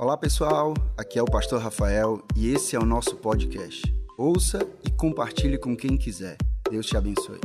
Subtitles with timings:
[0.00, 3.82] Olá pessoal, aqui é o Pastor Rafael e esse é o nosso podcast.
[4.16, 6.36] Ouça e compartilhe com quem quiser.
[6.70, 7.40] Deus te abençoe.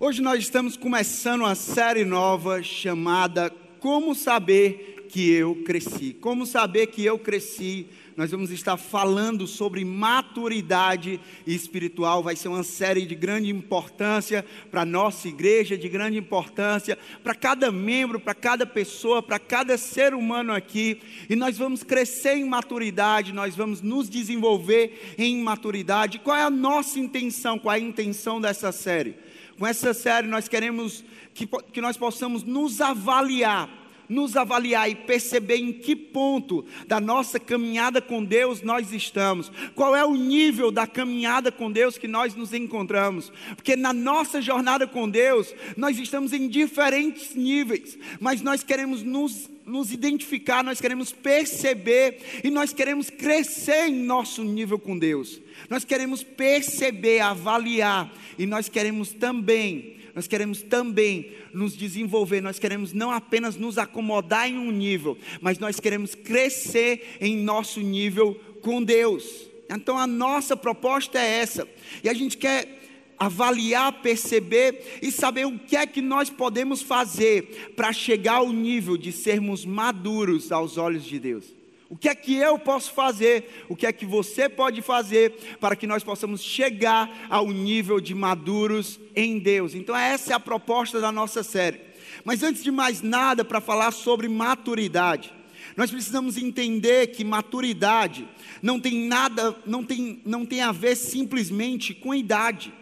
[0.00, 6.16] Hoje nós estamos começando uma série nova chamada Como Saber que Eu Cresci.
[6.20, 7.86] Como saber que eu cresci
[8.16, 12.22] nós vamos estar falando sobre maturidade espiritual.
[12.22, 17.34] Vai ser uma série de grande importância para a nossa igreja, de grande importância para
[17.34, 21.00] cada membro, para cada pessoa, para cada ser humano aqui.
[21.28, 26.18] E nós vamos crescer em maturidade, nós vamos nos desenvolver em maturidade.
[26.18, 27.58] Qual é a nossa intenção?
[27.58, 29.16] Qual é a intenção dessa série?
[29.58, 33.81] Com essa série nós queremos que, que nós possamos nos avaliar
[34.12, 39.96] nos avaliar e perceber em que ponto da nossa caminhada com Deus nós estamos, qual
[39.96, 44.86] é o nível da caminhada com Deus que nós nos encontramos, porque na nossa jornada
[44.86, 51.12] com Deus nós estamos em diferentes níveis, mas nós queremos nos nos identificar, nós queremos
[51.12, 55.40] perceber e nós queremos crescer em nosso nível com Deus.
[55.70, 62.92] Nós queremos perceber, avaliar e nós queremos também nós queremos também nos desenvolver, nós queremos
[62.92, 68.82] não apenas nos acomodar em um nível, mas nós queremos crescer em nosso nível com
[68.82, 69.50] Deus.
[69.70, 71.66] Então a nossa proposta é essa,
[72.04, 72.80] e a gente quer
[73.18, 78.96] avaliar, perceber e saber o que é que nós podemos fazer para chegar ao nível
[78.96, 81.61] de sermos maduros aos olhos de Deus.
[81.92, 83.66] O que é que eu posso fazer?
[83.68, 88.14] O que é que você pode fazer para que nós possamos chegar ao nível de
[88.14, 89.74] maduros em Deus?
[89.74, 91.82] Então, essa é a proposta da nossa série.
[92.24, 95.34] Mas antes de mais nada, para falar sobre maturidade,
[95.76, 98.26] nós precisamos entender que maturidade
[98.62, 102.72] não tem nada, não tem, não tem a ver simplesmente com idade.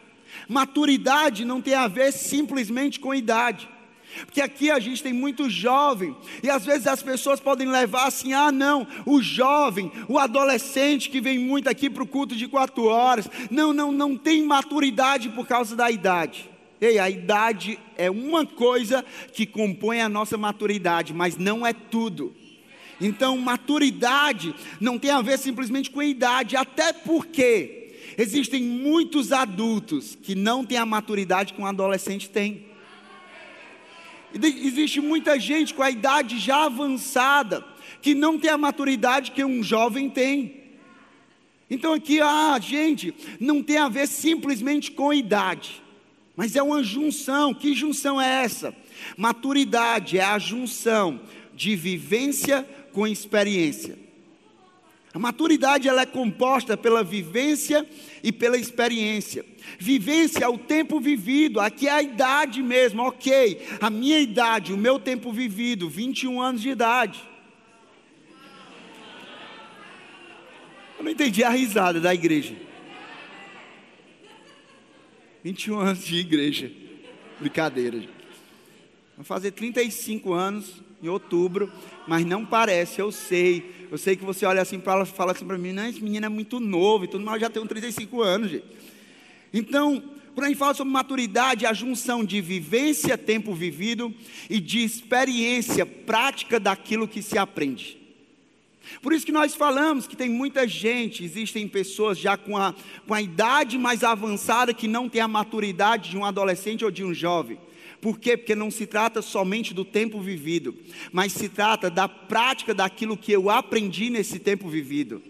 [0.48, 3.68] Maturidade não tem a ver simplesmente com idade.
[4.24, 8.32] Porque aqui a gente tem muito jovem, e às vezes as pessoas podem levar assim:
[8.32, 12.84] ah, não, o jovem, o adolescente que vem muito aqui para o culto de quatro
[12.84, 16.50] horas, não, não, não tem maturidade por causa da idade.
[16.80, 19.04] Ei, a idade é uma coisa
[19.34, 22.34] que compõe a nossa maturidade, mas não é tudo.
[22.98, 30.16] Então, maturidade não tem a ver simplesmente com a idade, até porque existem muitos adultos
[30.22, 32.69] que não têm a maturidade que um adolescente tem.
[34.34, 37.64] Existe muita gente com a idade já avançada
[38.00, 40.60] que não tem a maturidade que um jovem tem.
[41.68, 45.82] Então aqui, ah, gente, não tem a ver simplesmente com idade,
[46.36, 47.54] mas é uma junção.
[47.54, 48.74] Que junção é essa?
[49.16, 51.20] Maturidade é a junção
[51.54, 54.09] de vivência com experiência.
[55.12, 57.84] A maturidade ela é composta pela vivência
[58.22, 59.44] e pela experiência.
[59.78, 63.60] Vivência é o tempo vivido, aqui é a idade mesmo, ok.
[63.80, 67.20] A minha idade, o meu tempo vivido, 21 anos de idade.
[70.96, 72.54] Eu não entendi a risada da igreja.
[75.42, 76.70] 21 anos de igreja.
[77.40, 78.04] Brincadeira.
[79.16, 81.72] Vou fazer 35 anos em outubro,
[82.10, 85.44] mas não parece, eu sei eu sei que você olha assim para ela fala assim
[85.44, 88.50] para mim, não, esse menino é muito novo e tudo, eu já tenho 35 anos,
[88.50, 88.64] gente.
[89.54, 90.02] Então,
[90.34, 94.12] quando a gente fala sobre maturidade, a junção de vivência, tempo vivido,
[94.48, 97.96] e de experiência prática daquilo que se aprende.
[99.00, 102.74] Por isso que nós falamos que tem muita gente, existem pessoas já com a,
[103.06, 107.04] com a idade mais avançada que não tem a maturidade de um adolescente ou de
[107.04, 107.56] um jovem.
[108.00, 108.36] Por quê?
[108.36, 110.74] Porque não se trata somente do tempo vivido,
[111.12, 115.22] mas se trata da prática daquilo que eu aprendi nesse tempo vivido.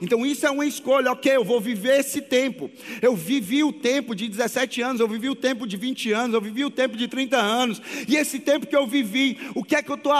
[0.00, 2.68] Então isso é uma escolha, ok, eu vou viver esse tempo.
[3.00, 6.40] Eu vivi o tempo de 17 anos, eu vivi o tempo de 20 anos, eu
[6.40, 7.80] vivi o tempo de 30 anos.
[8.08, 10.12] E esse tempo que eu vivi, o que é que eu estou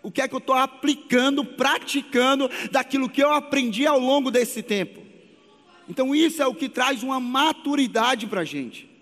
[0.00, 4.62] o que é que eu estou aplicando, praticando daquilo que eu aprendi ao longo desse
[4.62, 5.00] tempo.
[5.88, 8.93] Então isso é o que traz uma maturidade para a gente.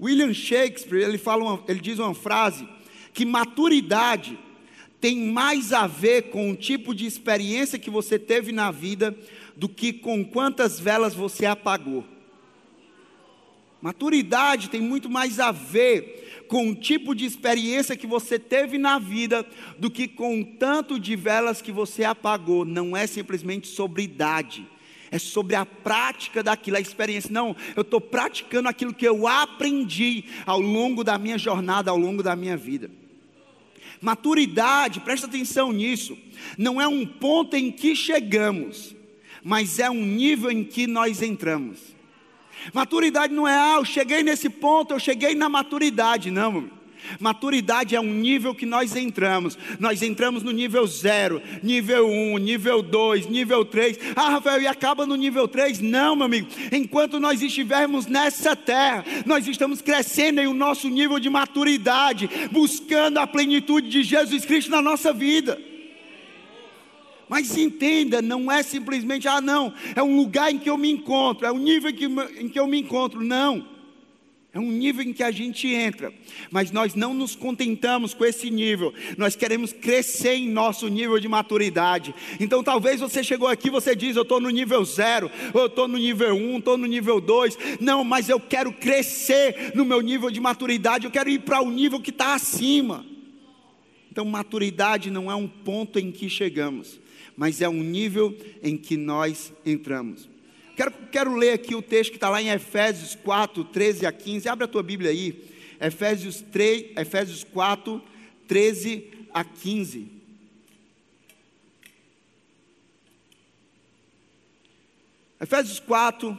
[0.00, 2.68] William Shakespeare, ele, fala uma, ele diz uma frase
[3.12, 4.38] que maturidade
[5.00, 9.16] tem mais a ver com o tipo de experiência que você teve na vida
[9.56, 12.04] do que com quantas velas você apagou.
[13.80, 18.98] Maturidade tem muito mais a ver com o tipo de experiência que você teve na
[18.98, 19.46] vida
[19.78, 22.64] do que com o tanto de velas que você apagou.
[22.64, 24.66] Não é simplesmente sobre idade
[25.10, 27.30] é sobre a prática daquilo, a experiência.
[27.32, 32.22] Não, eu estou praticando aquilo que eu aprendi ao longo da minha jornada, ao longo
[32.22, 32.90] da minha vida.
[34.00, 36.16] Maturidade, presta atenção nisso,
[36.56, 38.94] não é um ponto em que chegamos,
[39.42, 41.80] mas é um nível em que nós entramos.
[42.72, 46.77] Maturidade não é, ah, eu cheguei nesse ponto, eu cheguei na maturidade, não.
[47.20, 49.58] Maturidade é um nível que nós entramos.
[49.78, 53.98] Nós entramos no nível 0, nível 1, um, nível 2, nível 3.
[54.16, 55.80] Ah, Rafael, e acaba no nível 3?
[55.80, 56.48] Não, meu amigo.
[56.72, 63.18] Enquanto nós estivermos nessa terra, nós estamos crescendo em o nosso nível de maturidade, buscando
[63.18, 65.58] a plenitude de Jesus Cristo na nossa vida.
[67.28, 71.46] Mas entenda, não é simplesmente, ah, não, é um lugar em que eu me encontro,
[71.46, 73.22] é um nível em que eu me encontro.
[73.22, 73.77] Não.
[74.52, 76.10] É um nível em que a gente entra,
[76.50, 81.28] mas nós não nos contentamos com esse nível, nós queremos crescer em nosso nível de
[81.28, 82.14] maturidade.
[82.40, 85.86] Então, talvez você chegou aqui você diz: Eu estou no nível zero, ou eu estou
[85.86, 87.58] no nível um, estou no nível dois.
[87.78, 91.70] Não, mas eu quero crescer no meu nível de maturidade, eu quero ir para o
[91.70, 93.04] nível que está acima.
[94.10, 96.98] Então, maturidade não é um ponto em que chegamos,
[97.36, 100.37] mas é um nível em que nós entramos.
[100.78, 104.48] Quero, quero ler aqui o texto que está lá em Efésios 4, 13 a 15.
[104.48, 105.44] Abre a tua Bíblia aí.
[105.80, 108.00] Efésios, 3, Efésios 4,
[108.46, 110.06] 13 a 15.
[115.40, 116.38] Efésios 4,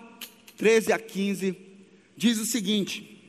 [0.55, 1.57] 13 a 15,
[2.15, 3.21] diz o seguinte: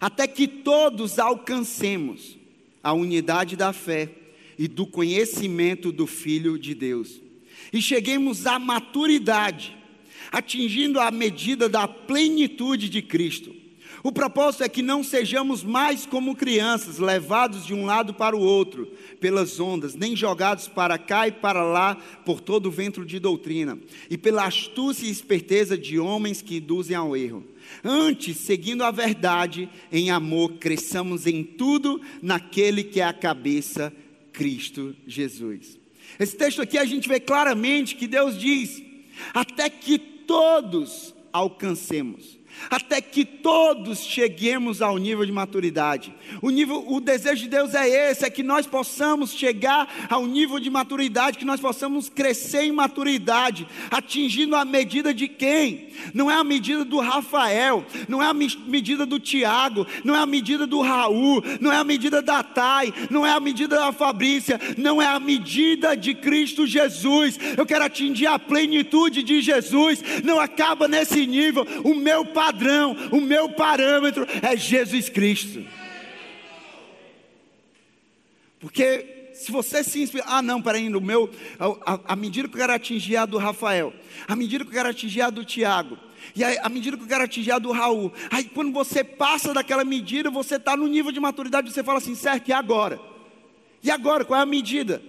[0.00, 2.36] Até que todos alcancemos
[2.82, 4.10] a unidade da fé
[4.58, 7.23] e do conhecimento do Filho de Deus
[7.74, 9.76] e cheguemos à maturidade,
[10.30, 13.52] atingindo a medida da plenitude de Cristo.
[14.00, 18.40] O propósito é que não sejamos mais como crianças, levados de um lado para o
[18.40, 18.86] outro
[19.18, 23.76] pelas ondas, nem jogados para cá e para lá por todo o vento de doutrina,
[24.08, 27.44] e pela astúcia e esperteza de homens que induzem ao erro.
[27.82, 33.92] Antes, seguindo a verdade, em amor, cresçamos em tudo naquele que é a cabeça,
[34.32, 35.83] Cristo Jesus.
[36.18, 38.82] Esse texto aqui a gente vê claramente que Deus diz:
[39.32, 42.38] até que todos alcancemos
[42.70, 46.14] até que todos cheguemos ao nível de maturidade.
[46.40, 50.58] O, nível, o desejo de Deus é esse, é que nós possamos chegar ao nível
[50.58, 55.88] de maturidade, que nós possamos crescer em maturidade, atingindo a medida de quem?
[56.12, 60.26] Não é a medida do Rafael, não é a medida do Tiago, não é a
[60.26, 64.60] medida do Raul, não é a medida da Thay, não é a medida da Fabrícia,
[64.76, 67.38] não é a medida de Cristo Jesus.
[67.56, 70.02] Eu quero atingir a plenitude de Jesus.
[70.22, 71.66] Não acaba nesse nível.
[71.82, 75.64] O meu Pai padrão, o meu parâmetro é Jesus Cristo.
[78.60, 81.30] Porque se você se inspira, ah não, peraí, no meu,
[81.84, 83.92] a, a, medida que eu quero atingir a do Rafael,
[84.28, 85.98] a medida que eu quero atingir a do Tiago,
[86.34, 88.12] e a, medida que eu quero atingir a do Raul.
[88.30, 92.14] Aí quando você passa daquela medida, você está no nível de maturidade, você fala assim,
[92.14, 93.00] certo, e agora?
[93.82, 95.02] E agora, qual é a medida?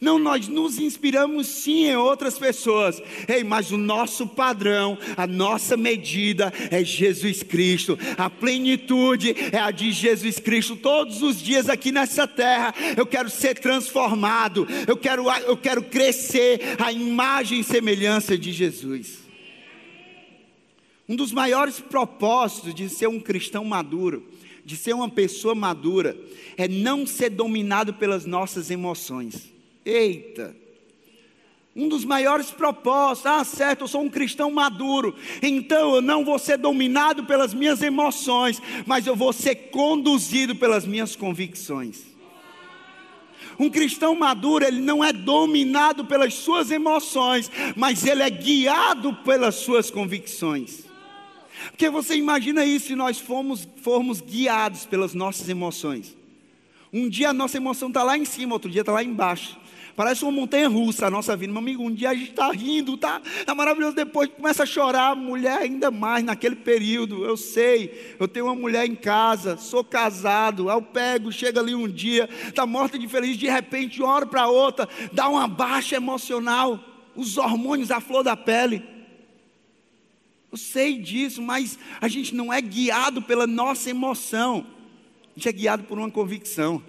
[0.00, 3.02] Não, nós nos inspiramos sim em outras pessoas.
[3.28, 7.98] Ei, mas o nosso padrão, a nossa medida é Jesus Cristo.
[8.16, 10.76] A plenitude é a de Jesus Cristo.
[10.76, 14.66] Todos os dias aqui nessa terra, eu quero ser transformado.
[14.86, 19.18] Eu quero, eu quero crescer a imagem e semelhança de Jesus.
[21.06, 24.26] Um dos maiores propósitos de ser um cristão maduro,
[24.64, 26.16] de ser uma pessoa madura,
[26.56, 29.50] é não ser dominado pelas nossas emoções.
[29.90, 30.56] Eita!
[31.74, 36.38] Um dos maiores propósitos, ah, certo, eu sou um cristão maduro, então eu não vou
[36.38, 42.02] ser dominado pelas minhas emoções, mas eu vou ser conduzido pelas minhas convicções.
[43.58, 49.56] Um cristão maduro, ele não é dominado pelas suas emoções, mas ele é guiado pelas
[49.56, 50.84] suas convicções.
[51.70, 56.16] Porque você imagina isso se nós formos, formos guiados pelas nossas emoções.
[56.92, 59.59] Um dia a nossa emoção está lá em cima, outro dia está lá embaixo.
[59.96, 61.52] Parece uma montanha russa a nossa vida.
[61.52, 63.94] Meu amigo, um dia a gente está rindo, tá, tá maravilhoso.
[63.94, 67.24] Depois começa a chorar, mulher ainda mais naquele período.
[67.24, 70.70] Eu sei, eu tenho uma mulher em casa, sou casado.
[70.70, 74.26] Eu pego, chega ali um dia, está morta de feliz, de repente, de uma hora
[74.26, 76.78] para outra, dá uma baixa emocional.
[77.14, 78.82] Os hormônios à flor da pele.
[80.50, 84.66] Eu sei disso, mas a gente não é guiado pela nossa emoção,
[85.24, 86.82] a gente é guiado por uma convicção.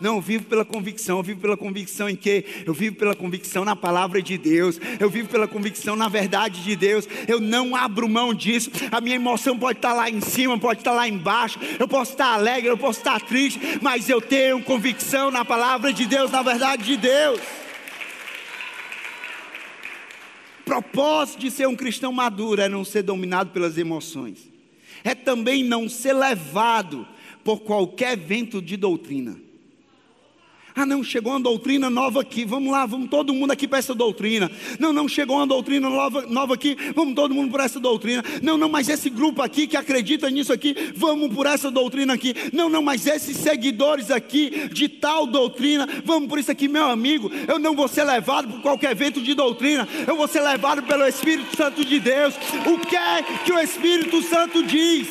[0.00, 1.18] Não, eu vivo pela convicção.
[1.18, 2.44] Eu vivo pela convicção em que?
[2.66, 4.80] Eu vivo pela convicção na palavra de Deus.
[4.98, 7.08] Eu vivo pela convicção na verdade de Deus.
[7.28, 8.70] Eu não abro mão disso.
[8.90, 11.58] A minha emoção pode estar lá em cima, pode estar lá embaixo.
[11.78, 16.06] Eu posso estar alegre, eu posso estar triste, mas eu tenho convicção na palavra de
[16.06, 17.40] Deus, na verdade de Deus.
[20.64, 24.50] Propósito de ser um cristão maduro é não ser dominado pelas emoções.
[25.02, 27.06] É também não ser levado
[27.44, 29.43] por qualquer vento de doutrina.
[30.76, 32.44] Ah, não, chegou uma doutrina nova aqui.
[32.44, 34.50] Vamos lá, vamos todo mundo aqui para essa doutrina.
[34.76, 36.76] Não, não, chegou uma doutrina nova, nova aqui.
[36.96, 38.24] Vamos todo mundo por essa doutrina.
[38.42, 42.34] Não, não, mas esse grupo aqui que acredita nisso aqui, vamos por essa doutrina aqui.
[42.52, 47.30] Não, não, mas esses seguidores aqui de tal doutrina, vamos por isso aqui, meu amigo.
[47.46, 49.86] Eu não vou ser levado por qualquer vento de doutrina.
[50.08, 52.34] Eu vou ser levado pelo Espírito Santo de Deus.
[52.66, 55.06] O que é que o Espírito Santo diz?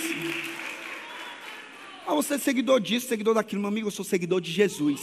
[2.05, 3.88] Ah, você é seguidor disso, seguidor daquilo, meu amigo.
[3.88, 5.00] Eu sou seguidor de Jesus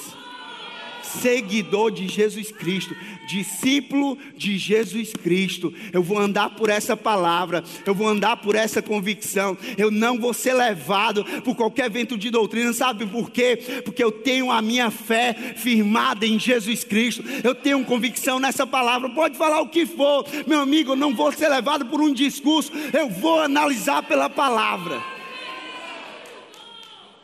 [1.02, 2.95] seguidor de Jesus Cristo,
[3.26, 5.73] discípulo de Jesus Cristo.
[5.92, 9.57] Eu vou andar por essa palavra, eu vou andar por essa convicção.
[9.76, 13.59] Eu não vou ser levado por qualquer vento de doutrina, sabe por quê?
[13.85, 17.23] Porque eu tenho a minha fé firmada em Jesus Cristo.
[17.42, 19.09] Eu tenho convicção nessa palavra.
[19.11, 22.73] Pode falar o que for, meu amigo, eu não vou ser levado por um discurso,
[22.92, 25.00] eu vou analisar pela palavra.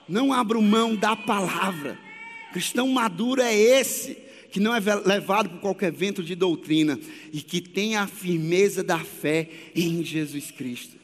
[0.09, 2.06] Não abro mão da palavra.
[2.57, 4.17] Cristão maduro é esse,
[4.51, 6.99] que não é levado por qualquer vento de doutrina
[7.31, 10.97] e que tem a firmeza da fé em Jesus Cristo.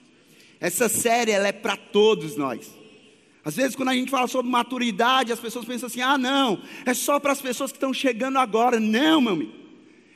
[0.59, 2.71] Essa série ela é para todos nós.
[3.45, 6.95] Às vezes, quando a gente fala sobre maturidade, as pessoas pensam assim: ah, não, é
[6.95, 8.81] só para as pessoas que estão chegando agora.
[8.81, 9.53] Não, meu amigo.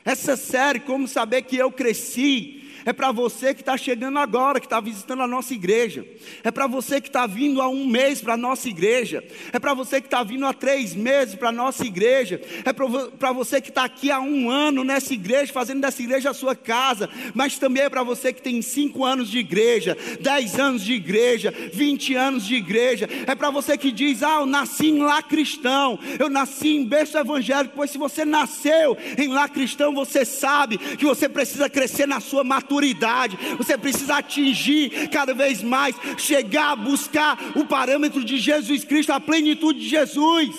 [0.07, 2.56] Essa série, como saber que eu cresci,
[2.87, 6.07] é para você que está chegando agora, que está visitando a nossa igreja,
[6.45, 9.75] é para você que está vindo há um mês para a nossa igreja, é para
[9.75, 13.71] você que está vindo há três meses para a nossa igreja, é para você que
[13.71, 17.83] está aqui há um ano nessa igreja, fazendo dessa igreja a sua casa, mas também
[17.83, 22.47] é para você que tem cinco anos de igreja, dez anos de igreja, vinte anos
[22.47, 26.69] de igreja, é para você que diz: Ah, eu nasci em lá cristão, eu nasci
[26.69, 31.69] em berço evangélico, pois se você nasceu em lá cristão, você sabe que você precisa
[31.69, 37.64] crescer na sua maturidade maturidade, você precisa atingir cada vez mais, chegar a buscar o
[37.64, 40.54] parâmetro de Jesus Cristo, a plenitude de Jesus.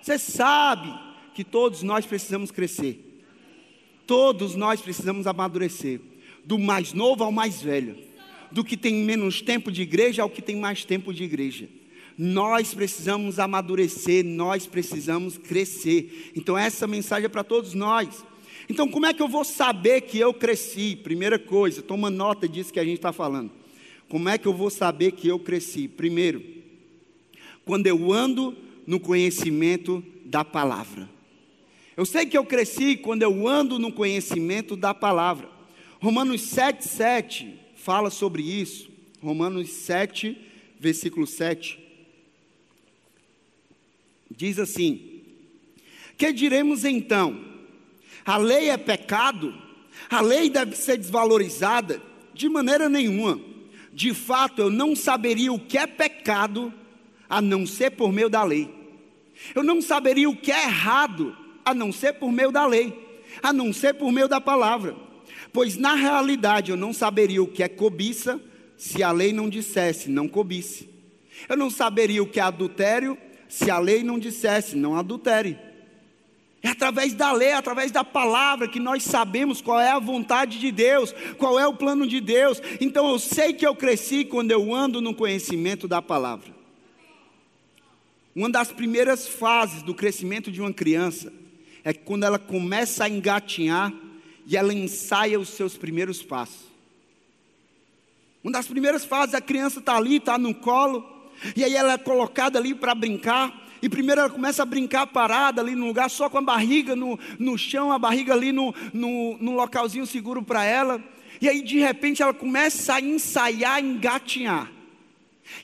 [0.00, 0.92] Você sabe
[1.34, 3.22] que todos nós precisamos crescer,
[4.06, 6.00] todos nós precisamos amadurecer,
[6.44, 7.96] do mais novo ao mais velho,
[8.50, 11.68] do que tem menos tempo de igreja ao que tem mais tempo de igreja.
[12.16, 16.32] Nós precisamos amadurecer, nós precisamos crescer.
[16.34, 18.24] Então, essa mensagem é para todos nós.
[18.68, 20.94] Então, como é que eu vou saber que eu cresci?
[20.94, 23.50] Primeira coisa, toma nota disso que a gente está falando.
[24.08, 25.88] Como é que eu vou saber que eu cresci?
[25.88, 26.42] Primeiro,
[27.64, 28.56] quando eu ando
[28.86, 31.08] no conhecimento da palavra.
[31.96, 35.48] Eu sei que eu cresci quando eu ando no conhecimento da palavra.
[36.00, 38.88] Romanos 7, 7 fala sobre isso.
[39.20, 40.38] Romanos 7,
[40.78, 41.78] versículo 7.
[44.30, 45.22] Diz assim:
[46.16, 47.47] Que diremos então?
[48.28, 49.54] A lei é pecado,
[50.10, 51.98] a lei deve ser desvalorizada,
[52.34, 53.40] de maneira nenhuma.
[53.90, 56.70] De fato, eu não saberia o que é pecado
[57.26, 58.68] a não ser por meio da lei.
[59.54, 62.92] Eu não saberia o que é errado a não ser por meio da lei,
[63.42, 64.94] a não ser por meio da palavra.
[65.50, 68.38] Pois na realidade eu não saberia o que é cobiça
[68.76, 70.86] se a lei não dissesse não cobice.
[71.48, 73.16] Eu não saberia o que é adultério
[73.48, 75.67] se a lei não dissesse não adultere.
[76.62, 80.58] É através da lei, é através da palavra que nós sabemos qual é a vontade
[80.58, 82.60] de Deus, qual é o plano de Deus.
[82.80, 86.52] Então eu sei que eu cresci quando eu ando no conhecimento da palavra.
[88.34, 91.32] Uma das primeiras fases do crescimento de uma criança
[91.84, 93.92] é quando ela começa a engatinhar
[94.46, 96.66] e ela ensaia os seus primeiros passos.
[98.42, 101.04] Uma das primeiras fases, a criança está ali, está no colo,
[101.54, 103.67] e aí ela é colocada ali para brincar.
[103.80, 107.18] E primeiro ela começa a brincar parada ali no lugar, só com a barriga no,
[107.38, 111.02] no chão, a barriga ali no, no, no localzinho seguro para ela.
[111.40, 114.70] E aí de repente ela começa a ensaiar, engatinhar.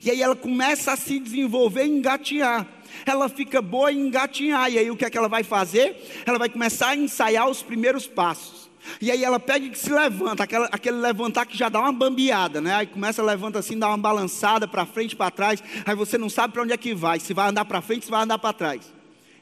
[0.02, 2.66] E aí ela começa a se desenvolver, engatinhar.
[3.04, 4.70] Ela fica boa em engatinhar.
[4.70, 5.96] E aí o que é que ela vai fazer?
[6.24, 8.63] Ela vai começar a ensaiar os primeiros passos.
[9.00, 12.60] E aí ela pega e se levanta, aquela, aquele levantar que já dá uma bambeada,
[12.60, 12.74] né?
[12.74, 15.62] Aí começa a levanta assim, dá uma balançada para frente, para trás.
[15.84, 18.10] Aí você não sabe para onde é que vai, se vai andar para frente, se
[18.10, 18.92] vai andar para trás.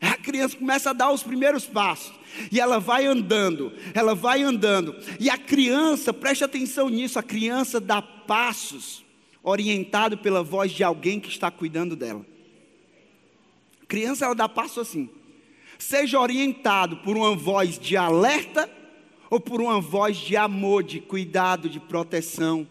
[0.01, 2.13] A criança começa a dar os primeiros passos.
[2.51, 4.97] E ela vai andando, ela vai andando.
[5.21, 9.05] E a criança, preste atenção nisso, a criança dá passos
[9.43, 12.25] orientado pela voz de alguém que está cuidando dela.
[13.83, 15.11] A criança ela dá passo assim.
[15.79, 18.71] Seja orientado por uma voz de alerta
[19.33, 22.69] ou por uma voz de amor, de cuidado, de proteção,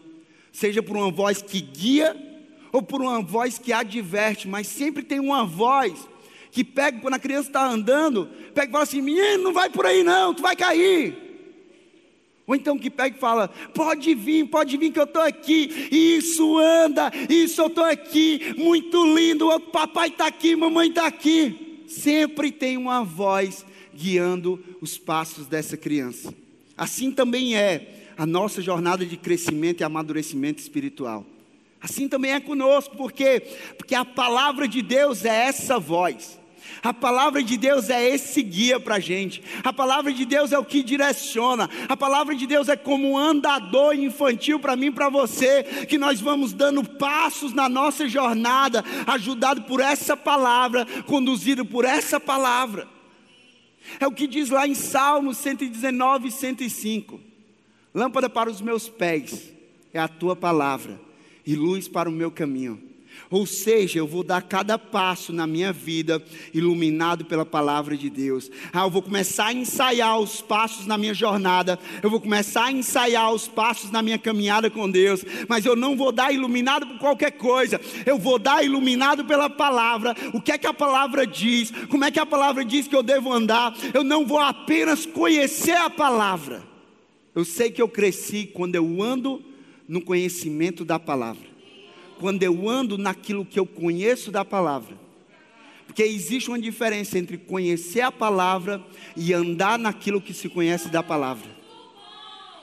[0.52, 2.16] seja por uma voz que guia
[2.70, 6.08] ou por uma voz que adverte, mas sempre tem uma voz
[6.52, 9.84] que pega quando a criança está andando, pega e fala assim: menino, não vai por
[9.84, 11.18] aí não, tu vai cair.
[12.46, 15.88] Ou então que pega e fala: pode vir, pode vir que eu estou aqui.
[15.90, 19.48] Isso anda, isso eu estou aqui, muito lindo.
[19.48, 21.82] O papai está aqui, mamãe está aqui.
[21.88, 26.32] sempre tem uma voz guiando os passos dessa criança.
[26.76, 31.26] Assim também é a nossa jornada de crescimento e amadurecimento espiritual.
[31.80, 33.40] Assim também é conosco, porque
[33.76, 36.40] porque a palavra de Deus é essa voz.
[36.82, 39.42] A palavra de Deus é esse guia para a gente.
[39.62, 41.68] A palavra de Deus é o que direciona.
[41.88, 45.98] A palavra de Deus é como um andador infantil para mim e para você, que
[45.98, 52.88] nós vamos dando passos na nossa jornada, ajudado por essa palavra, conduzido por essa palavra.
[53.98, 57.20] É o que diz lá em Salmos 119 e 105.
[57.94, 59.52] Lâmpada para os meus pés
[59.92, 61.00] é a tua palavra
[61.46, 62.91] e luz para o meu caminho.
[63.32, 66.22] Ou seja, eu vou dar cada passo na minha vida
[66.52, 68.50] iluminado pela palavra de Deus.
[68.70, 72.72] Ah, eu vou começar a ensaiar os passos na minha jornada, eu vou começar a
[72.72, 76.98] ensaiar os passos na minha caminhada com Deus, mas eu não vou dar iluminado por
[76.98, 80.14] qualquer coisa, eu vou dar iluminado pela palavra.
[80.34, 81.72] O que é que a palavra diz?
[81.88, 83.74] Como é que a palavra diz que eu devo andar?
[83.94, 86.62] Eu não vou apenas conhecer a palavra.
[87.34, 89.42] Eu sei que eu cresci quando eu ando
[89.88, 91.51] no conhecimento da palavra
[92.22, 94.96] quando eu ando naquilo que eu conheço da palavra.
[95.88, 98.80] Porque existe uma diferença entre conhecer a palavra
[99.16, 101.50] e andar naquilo que se conhece da palavra.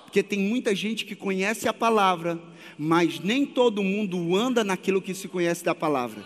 [0.05, 2.39] Porque tem muita gente que conhece a palavra,
[2.77, 6.23] mas nem todo mundo anda naquilo que se conhece da palavra.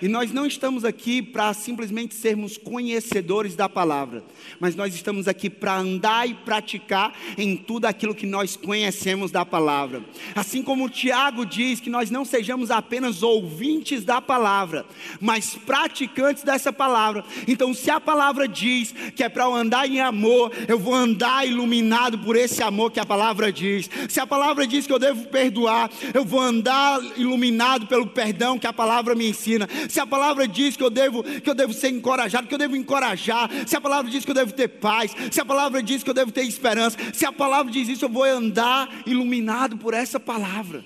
[0.00, 4.22] E nós não estamos aqui para simplesmente sermos conhecedores da palavra,
[4.60, 9.44] mas nós estamos aqui para andar e praticar em tudo aquilo que nós conhecemos da
[9.44, 10.04] palavra.
[10.34, 14.84] Assim como Tiago diz que nós não sejamos apenas ouvintes da palavra,
[15.18, 17.24] mas praticantes dessa palavra.
[17.48, 21.46] Então, se a palavra diz que é para eu andar em amor, eu vou andar
[21.46, 23.88] iluminado por esse amor que a palavra diz.
[24.10, 28.66] Se a palavra diz que eu devo perdoar, eu vou andar iluminado pelo perdão que
[28.66, 31.88] a palavra me ensina se a palavra diz que eu devo, que eu devo ser
[31.88, 35.40] encorajado, que eu devo encorajar, se a palavra diz que eu devo ter paz, se
[35.40, 38.24] a palavra diz que eu devo ter esperança, se a palavra diz isso, eu vou
[38.24, 40.84] andar iluminado por essa palavra.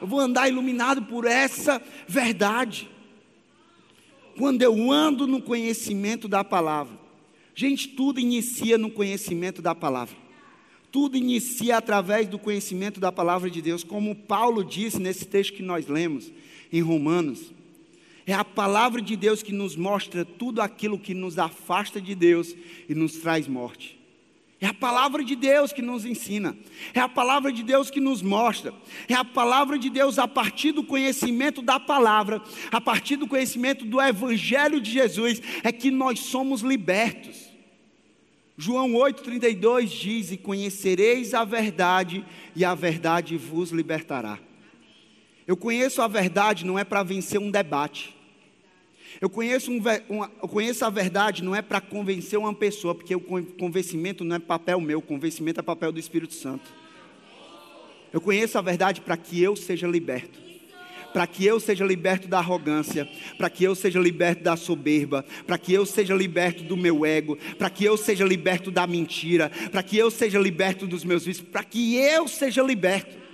[0.00, 2.88] Eu vou andar iluminado por essa verdade.
[4.36, 6.98] Quando eu ando no conhecimento da palavra,
[7.54, 10.14] gente, tudo inicia no conhecimento da palavra.
[10.92, 15.62] Tudo inicia através do conhecimento da palavra de Deus, como Paulo disse nesse texto que
[15.62, 16.30] nós lemos
[16.72, 17.52] em Romanos.
[18.26, 22.54] É a palavra de Deus que nos mostra tudo aquilo que nos afasta de Deus
[22.88, 23.96] e nos traz morte.
[24.60, 26.56] É a palavra de Deus que nos ensina,
[26.94, 28.72] é a palavra de Deus que nos mostra,
[29.06, 33.84] é a palavra de Deus a partir do conhecimento da palavra, a partir do conhecimento
[33.84, 37.50] do Evangelho de Jesus, é que nós somos libertos.
[38.56, 44.38] João 8,32 diz: E conhecereis a verdade, e a verdade vos libertará.
[45.46, 48.15] Eu conheço a verdade não é para vencer um debate,
[49.20, 49.80] eu conheço, um,
[50.42, 54.38] eu conheço a verdade, não é para convencer uma pessoa, porque o convencimento não é
[54.38, 56.72] papel meu, o convencimento é papel do Espírito Santo.
[58.12, 60.46] Eu conheço a verdade para que eu seja liberto.
[61.12, 65.56] Para que eu seja liberto da arrogância, para que eu seja liberto da soberba, para
[65.56, 69.82] que eu seja liberto do meu ego, para que eu seja liberto da mentira, para
[69.82, 73.25] que eu seja liberto dos meus vícios, para que eu seja liberto.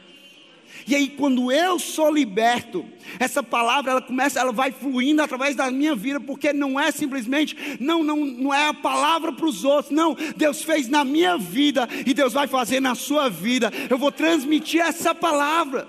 [0.87, 2.85] E aí, quando eu sou liberto,
[3.19, 7.57] essa palavra ela começa, ela vai fluindo através da minha vida, porque não é simplesmente,
[7.79, 10.17] não, não, não é a palavra para os outros, não.
[10.37, 13.71] Deus fez na minha vida e Deus vai fazer na sua vida.
[13.89, 15.87] Eu vou transmitir essa palavra.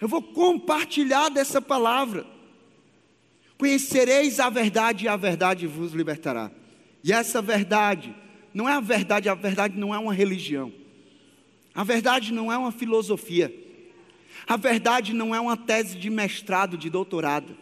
[0.00, 2.26] Eu vou compartilhar dessa palavra.
[3.58, 6.50] Conhecereis a verdade e a verdade vos libertará.
[7.02, 8.14] E essa verdade,
[8.52, 10.72] não é a verdade, a verdade não é uma religião.
[11.76, 13.54] A verdade não é uma filosofia.
[14.46, 17.54] A verdade não é uma tese de mestrado, de doutorado.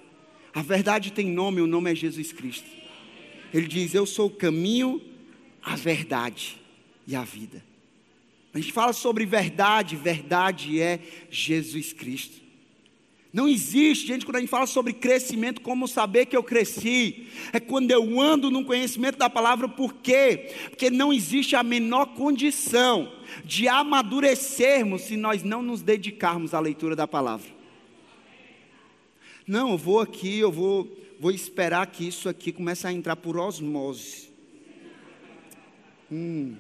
[0.55, 2.69] A verdade tem nome, o nome é Jesus Cristo.
[3.53, 5.03] Ele diz: Eu sou o caminho,
[5.61, 6.61] a verdade
[7.09, 7.65] e a vida.
[8.53, 12.45] A gente fala sobre verdade, verdade é Jesus Cristo.
[13.33, 17.59] Não existe, gente, quando a gente fala sobre crescimento, como saber que eu cresci, é
[17.59, 20.53] quando eu ando no conhecimento da palavra, por quê?
[20.71, 23.11] Porque não existe a menor condição
[23.45, 27.49] de amadurecermos se nós não nos dedicarmos à leitura da palavra.
[29.47, 33.37] Não, eu vou aqui, eu vou, vou esperar que isso aqui comece a entrar por
[33.37, 34.31] osmose.
[36.11, 36.57] Hum,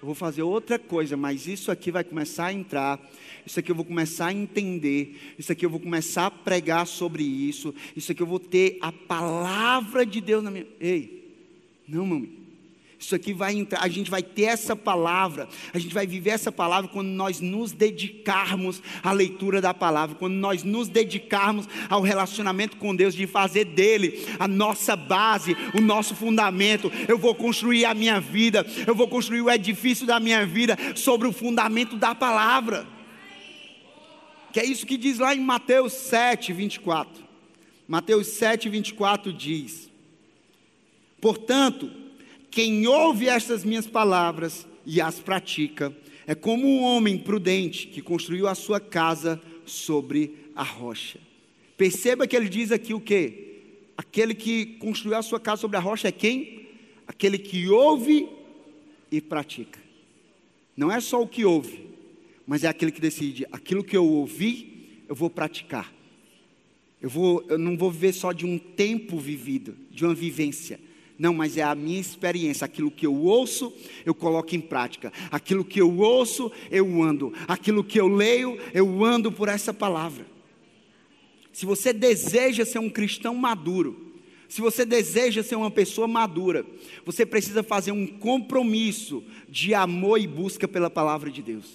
[0.00, 2.98] eu vou fazer outra coisa, mas isso aqui vai começar a entrar.
[3.44, 5.34] Isso aqui eu vou começar a entender.
[5.38, 7.74] Isso aqui eu vou começar a pregar sobre isso.
[7.94, 10.66] Isso aqui eu vou ter a palavra de Deus na minha.
[10.80, 11.34] Ei,
[11.86, 12.39] não, amigo.
[13.00, 16.52] Isso aqui vai entrar, a gente vai ter essa palavra, a gente vai viver essa
[16.52, 22.76] palavra quando nós nos dedicarmos à leitura da palavra, quando nós nos dedicarmos ao relacionamento
[22.76, 26.92] com Deus, de fazer dele a nossa base, o nosso fundamento.
[27.08, 31.26] Eu vou construir a minha vida, eu vou construir o edifício da minha vida sobre
[31.26, 32.86] o fundamento da palavra.
[34.52, 37.24] Que é isso que diz lá em Mateus 7, 24.
[37.88, 39.88] Mateus 7, 24 diz:
[41.18, 41.90] Portanto,
[42.50, 45.94] quem ouve estas minhas palavras e as pratica,
[46.26, 51.20] é como um homem prudente que construiu a sua casa sobre a rocha.
[51.76, 53.50] Perceba que ele diz aqui o que?
[53.96, 56.68] Aquele que construiu a sua casa sobre a rocha é quem?
[57.06, 58.28] Aquele que ouve
[59.10, 59.78] e pratica.
[60.76, 61.86] Não é só o que ouve,
[62.46, 65.92] mas é aquele que decide: aquilo que eu ouvi, eu vou praticar.
[67.00, 70.78] Eu, vou, eu não vou viver só de um tempo vivido, de uma vivência
[71.20, 72.64] não, mas é a minha experiência.
[72.64, 73.70] Aquilo que eu ouço,
[74.06, 75.12] eu coloco em prática.
[75.30, 77.34] Aquilo que eu ouço, eu ando.
[77.46, 80.24] Aquilo que eu leio, eu ando por essa palavra.
[81.52, 84.14] Se você deseja ser um cristão maduro,
[84.48, 86.64] se você deseja ser uma pessoa madura,
[87.04, 91.66] você precisa fazer um compromisso de amor e busca pela palavra de Deus.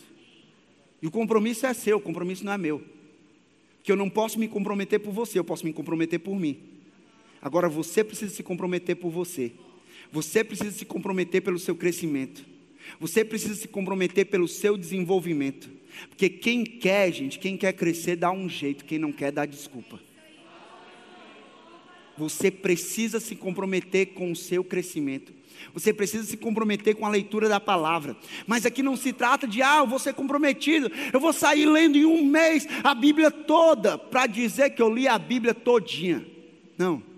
[1.04, 2.82] E o compromisso é seu, o compromisso não é meu.
[3.78, 6.75] Porque eu não posso me comprometer por você, eu posso me comprometer por mim.
[7.46, 9.52] Agora você precisa se comprometer por você.
[10.12, 12.44] Você precisa se comprometer pelo seu crescimento.
[13.00, 15.70] Você precisa se comprometer pelo seu desenvolvimento.
[16.10, 20.00] Porque quem quer, gente, quem quer crescer, dá um jeito, quem não quer, dá desculpa.
[22.18, 25.32] Você precisa se comprometer com o seu crescimento.
[25.72, 28.18] Você precisa se comprometer com a leitura da palavra.
[28.48, 31.96] Mas aqui não se trata de, ah, eu vou ser comprometido, eu vou sair lendo
[31.96, 36.26] em um mês a Bíblia toda, para dizer que eu li a Bíblia todinha.
[36.76, 37.14] Não.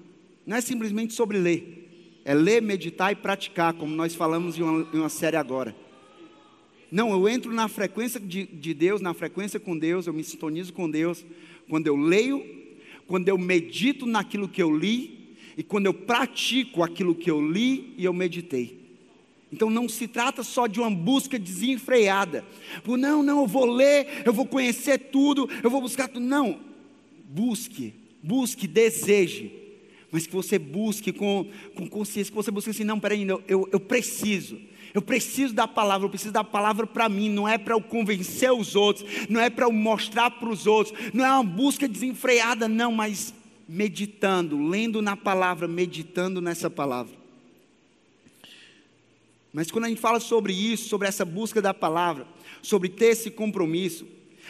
[0.48, 4.88] Não é simplesmente sobre ler, é ler, meditar e praticar, como nós falamos em uma,
[4.94, 5.76] em uma série agora.
[6.90, 10.72] Não, eu entro na frequência de, de Deus, na frequência com Deus, eu me sintonizo
[10.72, 11.26] com Deus,
[11.68, 12.42] quando eu leio,
[13.08, 17.94] quando eu medito naquilo que eu li, e quando eu pratico aquilo que eu li
[17.98, 18.80] e eu meditei.
[19.52, 22.46] Então não se trata só de uma busca desenfreada.
[22.86, 26.26] Por não, não, eu vou ler, eu vou conhecer tudo, eu vou buscar tudo.
[26.26, 26.62] Não.
[27.26, 29.67] Busque, busque, deseje
[30.12, 33.70] mas que você busque com, com consciência, que você busque assim, não, peraí, eu, eu,
[33.72, 34.60] eu preciso,
[34.94, 38.52] eu preciso da palavra, eu preciso da palavra para mim, não é para eu convencer
[38.52, 42.68] os outros, não é para eu mostrar para os outros, não é uma busca desenfreada,
[42.68, 43.34] não, mas
[43.68, 47.14] meditando, lendo na palavra, meditando nessa palavra.
[49.52, 52.28] Mas quando a gente fala sobre isso, sobre essa busca da palavra,
[52.62, 54.06] sobre ter esse compromisso,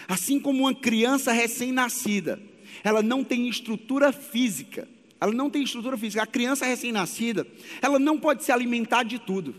[0.08, 2.40] assim como uma criança recém-nascida,
[2.84, 4.88] ela não tem estrutura física,
[5.20, 6.24] ela não tem estrutura física.
[6.24, 7.46] A criança recém-nascida,
[7.82, 9.56] ela não pode se alimentar de tudo.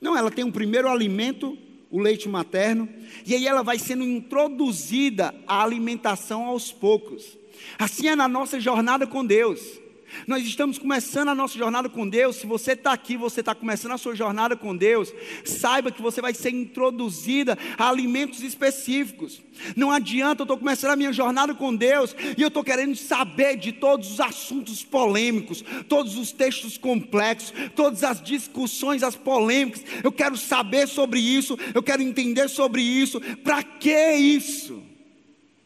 [0.00, 1.56] Não, ela tem um primeiro alimento,
[1.90, 2.88] o leite materno,
[3.24, 7.38] e aí ela vai sendo introduzida à alimentação aos poucos.
[7.78, 9.81] Assim é na nossa jornada com Deus.
[10.26, 12.36] Nós estamos começando a nossa jornada com Deus.
[12.36, 15.12] Se você está aqui, você está começando a sua jornada com Deus,
[15.44, 19.42] saiba que você vai ser introduzida a alimentos específicos.
[19.76, 23.56] Não adianta, eu estou começando a minha jornada com Deus e eu estou querendo saber
[23.56, 29.84] de todos os assuntos polêmicos, todos os textos complexos, todas as discussões, as polêmicas.
[30.02, 33.20] Eu quero saber sobre isso, eu quero entender sobre isso.
[33.42, 34.82] Para que isso?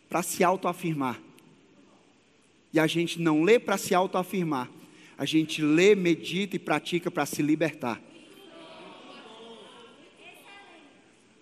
[0.09, 1.26] Para se autoafirmar
[2.77, 4.71] e a gente não lê para se autoafirmar,
[5.17, 8.03] a gente lê, medita e pratica para se libertar.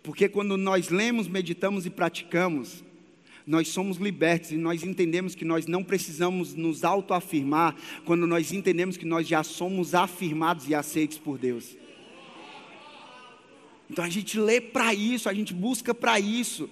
[0.01, 2.85] Porque quando nós lemos, meditamos e praticamos,
[3.45, 8.97] nós somos libertos e nós entendemos que nós não precisamos nos autoafirmar quando nós entendemos
[8.97, 11.77] que nós já somos afirmados e aceitos por Deus.
[13.91, 16.71] Então a gente lê para isso, a gente busca para isso.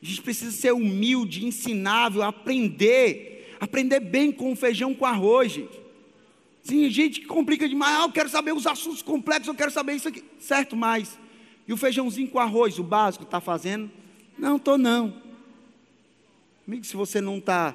[0.00, 5.80] A gente precisa ser humilde, ensinável, aprender aprender bem com o feijão com arroz, gente.
[6.62, 7.96] Sim, gente que complica demais.
[7.98, 10.22] Ah, eu quero saber os assuntos complexos, eu quero saber isso aqui.
[10.38, 11.18] Certo, mas.
[11.66, 13.90] E o feijãozinho com arroz, o básico, está fazendo?
[14.38, 15.22] Não, estou não.
[16.66, 17.74] Amigo, se você não está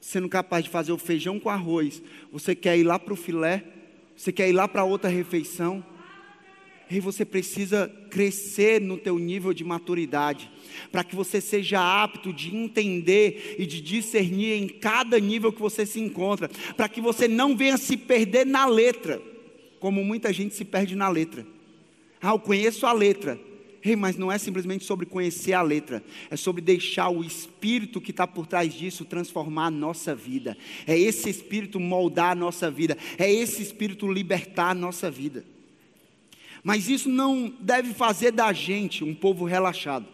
[0.00, 3.64] sendo capaz de fazer o feijão com arroz, você quer ir lá para o filé,
[4.16, 5.84] você quer ir lá para outra refeição,
[6.90, 10.50] e você precisa crescer no teu nível de maturidade,
[10.92, 15.86] para que você seja apto de entender e de discernir em cada nível que você
[15.86, 19.20] se encontra, para que você não venha se perder na letra,
[19.80, 21.46] como muita gente se perde na letra.
[22.20, 23.38] Ah, eu conheço a letra.
[23.84, 28.12] Ei, mas não é simplesmente sobre conhecer a letra, é sobre deixar o espírito que
[28.12, 30.56] está por trás disso transformar a nossa vida.
[30.86, 35.44] É esse espírito moldar a nossa vida, é esse espírito libertar a nossa vida.
[36.64, 40.06] Mas isso não deve fazer da gente um povo relaxado,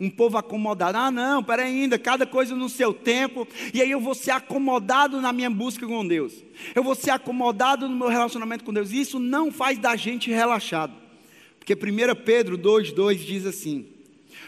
[0.00, 0.98] um povo acomodado.
[0.98, 5.20] Ah, não, peraí ainda, cada coisa no seu tempo, e aí eu vou ser acomodado
[5.20, 6.34] na minha busca com Deus.
[6.74, 8.90] Eu vou ser acomodado no meu relacionamento com Deus.
[8.90, 10.92] Isso não faz da gente relaxado.
[11.56, 13.86] Porque 1 Pedro 2,2 diz assim: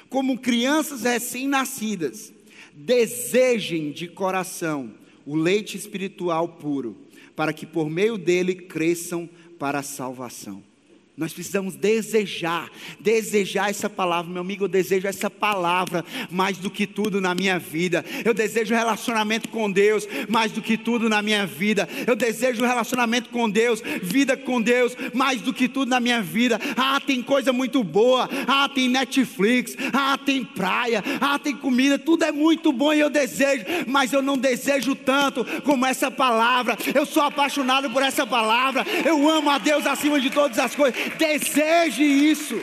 [0.08, 2.32] Como crianças recém-nascidas,
[2.74, 4.92] desejem de coração
[5.24, 6.96] o leite espiritual puro,
[7.36, 10.73] para que por meio dele cresçam para a salvação.
[11.16, 14.64] Nós precisamos desejar, desejar essa palavra, meu amigo.
[14.64, 18.04] Eu desejo essa palavra mais do que tudo na minha vida.
[18.24, 21.88] Eu desejo relacionamento com Deus mais do que tudo na minha vida.
[22.04, 26.58] Eu desejo relacionamento com Deus, vida com Deus mais do que tudo na minha vida.
[26.76, 28.28] Ah, tem coisa muito boa.
[28.48, 29.76] Ah, tem Netflix.
[29.92, 31.00] Ah, tem praia.
[31.20, 31.96] Ah, tem comida.
[31.96, 36.76] Tudo é muito bom e eu desejo, mas eu não desejo tanto como essa palavra.
[36.92, 38.84] Eu sou apaixonado por essa palavra.
[39.04, 41.03] Eu amo a Deus acima de todas as coisas.
[41.18, 42.60] Deseje isso.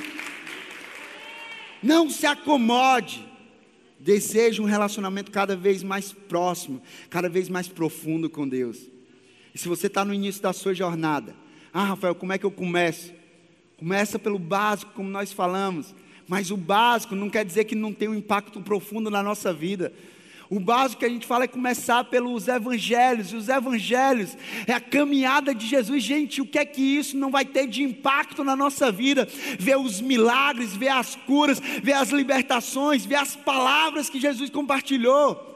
[1.82, 3.28] Não se acomode.
[4.00, 8.90] Deseje um relacionamento cada vez mais próximo, cada vez mais profundo com Deus.
[9.54, 11.36] E se você está no início da sua jornada,
[11.72, 13.14] ah, Rafael, como é que eu começo?
[13.78, 15.94] Começa pelo básico, como nós falamos.
[16.28, 19.94] Mas o básico não quer dizer que não tem um impacto profundo na nossa vida.
[20.52, 24.36] O básico que a gente fala é começar pelos evangelhos, e os evangelhos
[24.68, 26.04] é a caminhada de Jesus.
[26.04, 29.26] Gente, o que é que isso não vai ter de impacto na nossa vida?
[29.58, 35.48] Ver os milagres, ver as curas, ver as libertações, ver as palavras que Jesus compartilhou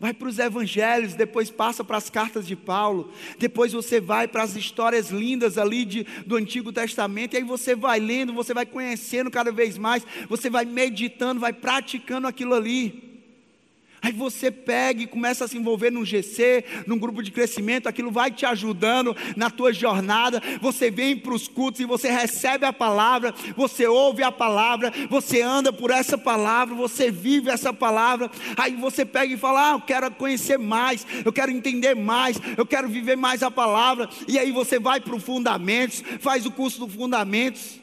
[0.00, 4.42] vai para os evangelhos, depois passa para as cartas de Paulo, depois você vai para
[4.42, 8.66] as histórias lindas ali de, do Antigo Testamento, e aí você vai lendo, você vai
[8.66, 13.11] conhecendo cada vez mais, você vai meditando, vai praticando aquilo ali.
[14.02, 18.10] Aí você pega e começa a se envolver num GC, num grupo de crescimento, aquilo
[18.10, 20.42] vai te ajudando na tua jornada.
[20.60, 25.40] Você vem para os cultos e você recebe a palavra, você ouve a palavra, você
[25.40, 28.28] anda por essa palavra, você vive essa palavra.
[28.56, 32.66] Aí você pega e fala: Ah, eu quero conhecer mais, eu quero entender mais, eu
[32.66, 34.08] quero viver mais a palavra.
[34.26, 37.80] E aí você vai para o Fundamentos, faz o curso do Fundamentos.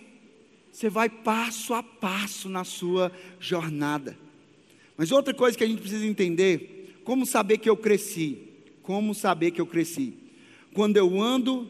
[0.69, 4.28] Você vai passo a passo na sua jornada.
[4.99, 8.37] Mas outra coisa que a gente precisa entender: como saber que eu cresci?
[8.83, 10.13] Como saber que eu cresci?
[10.73, 11.69] Quando eu ando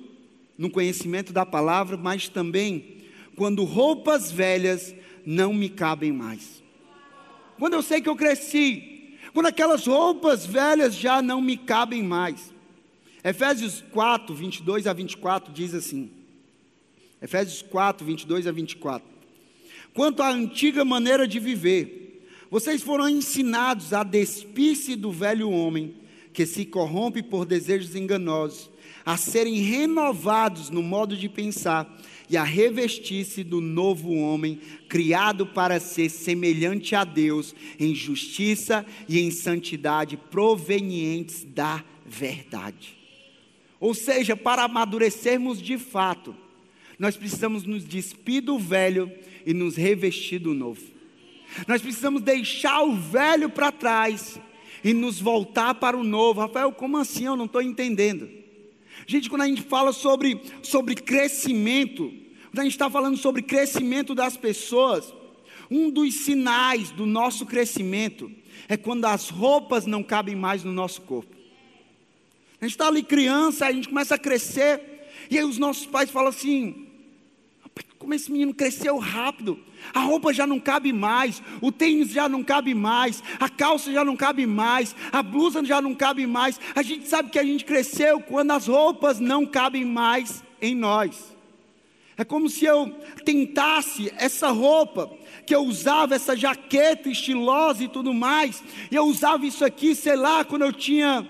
[0.58, 2.98] no conhecimento da palavra, mas também
[3.36, 6.64] quando roupas velhas não me cabem mais.
[7.60, 12.52] Quando eu sei que eu cresci, quando aquelas roupas velhas já não me cabem mais.
[13.24, 16.10] Efésios 4, 22 a 24 diz assim:
[17.22, 19.08] Efésios 4, 22 a 24.
[19.94, 22.09] Quanto à antiga maneira de viver,
[22.50, 25.96] vocês foram ensinados a despir-se do velho homem,
[26.34, 28.70] que se corrompe por desejos enganosos,
[29.06, 35.80] a serem renovados no modo de pensar e a revestir-se do novo homem, criado para
[35.80, 42.98] ser semelhante a Deus em justiça e em santidade provenientes da verdade.
[43.80, 46.36] Ou seja, para amadurecermos de fato,
[46.98, 49.12] nós precisamos nos despir do velho
[49.46, 50.99] e nos revestir do novo.
[51.68, 54.40] Nós precisamos deixar o velho para trás
[54.84, 56.42] e nos voltar para o novo.
[56.42, 57.26] Rafael, como assim?
[57.26, 58.30] Eu não estou entendendo.
[59.08, 62.14] Gente, quando a gente fala sobre, sobre crescimento,
[62.50, 65.14] quando a gente está falando sobre crescimento das pessoas,
[65.70, 68.32] um dos sinais do nosso crescimento
[68.68, 71.36] é quando as roupas não cabem mais no nosso corpo.
[72.62, 74.82] A gente está ali criança, a gente começa a crescer,
[75.30, 76.89] e aí os nossos pais falam assim:
[78.00, 79.60] como esse menino cresceu rápido.
[79.94, 84.04] A roupa já não cabe mais, o tênis já não cabe mais, a calça já
[84.04, 86.60] não cabe mais, a blusa já não cabe mais.
[86.76, 91.38] A gente sabe que a gente cresceu quando as roupas não cabem mais em nós.
[92.18, 92.90] É como se eu
[93.24, 95.10] tentasse essa roupa
[95.46, 100.16] que eu usava, essa jaqueta estilosa e tudo mais, e eu usava isso aqui, sei
[100.16, 101.28] lá, quando eu tinha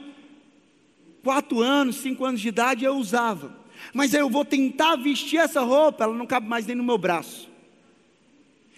[1.23, 3.58] quatro anos, cinco anos de idade, eu usava.
[3.93, 7.49] Mas eu vou tentar vestir essa roupa, ela não cabe mais nem no meu braço.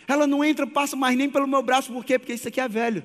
[0.08, 2.18] Ela não entra, passa mais nem pelo meu braço, por quê?
[2.18, 3.04] Porque isso aqui é velho.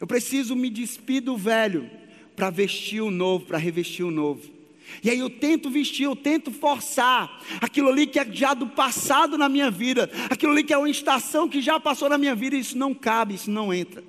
[0.00, 1.90] Eu preciso me despir do velho
[2.34, 4.60] para vestir o novo, para revestir o novo.
[5.04, 9.38] E aí eu tento vestir, eu tento forçar aquilo ali que é já do passado
[9.38, 12.56] na minha vida, aquilo ali que é uma estação que já passou na minha vida,
[12.56, 14.02] isso não cabe, isso não entra.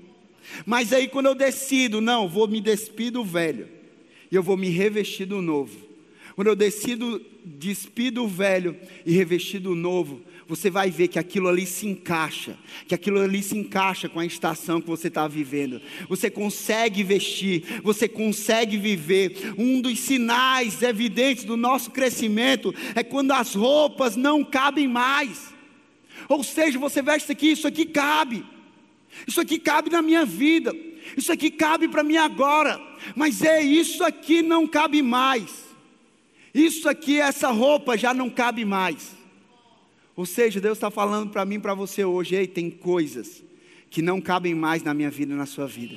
[0.66, 3.70] Mas aí quando eu decido, não, vou me despir do velho,
[4.32, 5.91] e eu vou me revestir do novo.
[6.36, 11.48] Quando eu decido despir do velho e revestir do novo, você vai ver que aquilo
[11.48, 15.82] ali se encaixa, que aquilo ali se encaixa com a estação que você está vivendo.
[16.10, 19.54] Você consegue vestir, você consegue viver.
[19.58, 25.54] Um dos sinais evidentes do nosso crescimento é quando as roupas não cabem mais.
[26.28, 28.44] Ou seja, você veste aqui, isso aqui cabe.
[29.26, 30.76] Isso aqui cabe na minha vida.
[31.16, 32.78] Isso aqui cabe para mim agora.
[33.16, 35.71] Mas é isso aqui não cabe mais.
[36.54, 39.16] Isso aqui, essa roupa já não cabe mais.
[40.16, 43.44] Ou seja, Deus está falando para mim, para você hoje, ei, tem coisas
[43.90, 45.96] que não cabem mais na minha vida na sua vida.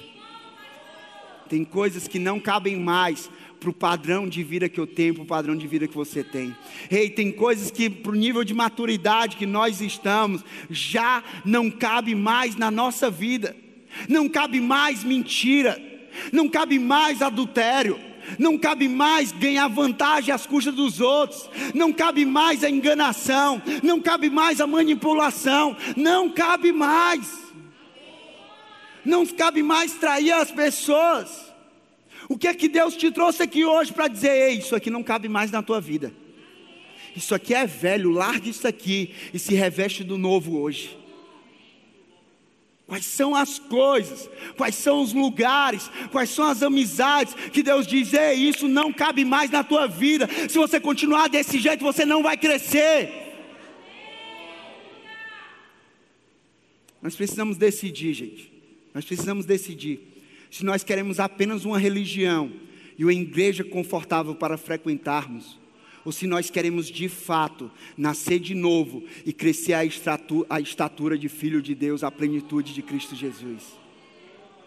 [1.48, 5.22] Tem coisas que não cabem mais para o padrão de vida que eu tenho, para
[5.22, 6.56] o padrão de vida que você tem.
[6.90, 12.14] Ei, tem coisas que, para o nível de maturidade que nós estamos, já não cabe
[12.14, 13.56] mais na nossa vida.
[14.08, 15.80] Não cabe mais mentira,
[16.32, 22.24] não cabe mais adultério não cabe mais ganhar vantagem às custas dos outros, não cabe
[22.24, 27.28] mais a enganação, não cabe mais a manipulação, não cabe mais,
[29.04, 31.44] não cabe mais trair as pessoas.
[32.28, 34.30] O que é que Deus te trouxe aqui hoje para dizer?
[34.30, 36.12] Ei, isso aqui não cabe mais na tua vida.
[37.14, 41.03] Isso aqui é velho, larga isso aqui e se reveste do novo hoje.
[42.86, 48.12] Quais são as coisas, quais são os lugares, quais são as amizades que Deus diz:
[48.12, 50.28] Ei, isso não cabe mais na tua vida.
[50.48, 53.10] Se você continuar desse jeito, você não vai crescer.
[57.00, 58.52] Nós precisamos decidir, gente.
[58.92, 60.00] Nós precisamos decidir
[60.50, 62.52] se nós queremos apenas uma religião
[62.98, 65.58] e uma igreja confortável para frequentarmos
[66.04, 71.28] ou se nós queremos de fato nascer de novo e crescer a estatura, estatura de
[71.28, 73.62] filho de Deus, a plenitude de Cristo Jesus.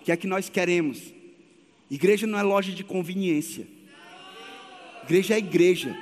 [0.01, 1.13] O que é que nós queremos?
[1.91, 3.67] Igreja não é loja de conveniência.
[5.03, 5.95] Igreja é igreja.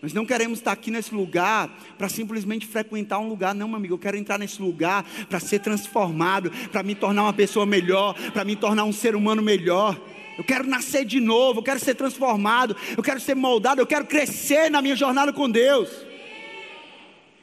[0.00, 3.94] Nós não queremos estar aqui nesse lugar para simplesmente frequentar um lugar, não, meu amigo.
[3.94, 8.44] Eu quero entrar nesse lugar para ser transformado, para me tornar uma pessoa melhor, para
[8.44, 9.98] me tornar um ser humano melhor
[10.36, 14.04] eu quero nascer de novo, eu quero ser transformado, eu quero ser moldado, eu quero
[14.04, 15.90] crescer na minha jornada com Deus.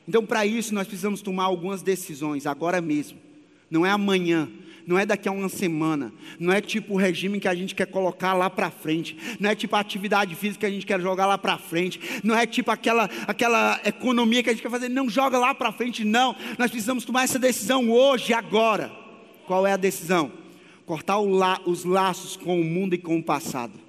[0.07, 3.17] Então, para isso, nós precisamos tomar algumas decisões agora mesmo,
[3.69, 4.49] não é amanhã,
[4.85, 7.85] não é daqui a uma semana, não é tipo o regime que a gente quer
[7.85, 11.25] colocar lá para frente, não é tipo a atividade física que a gente quer jogar
[11.27, 15.09] lá para frente, não é tipo aquela, aquela economia que a gente quer fazer, não
[15.09, 16.35] joga lá para frente, não.
[16.57, 18.91] Nós precisamos tomar essa decisão hoje, agora.
[19.45, 20.40] Qual é a decisão?
[20.91, 23.79] Cortar os laços com o mundo e com o passado.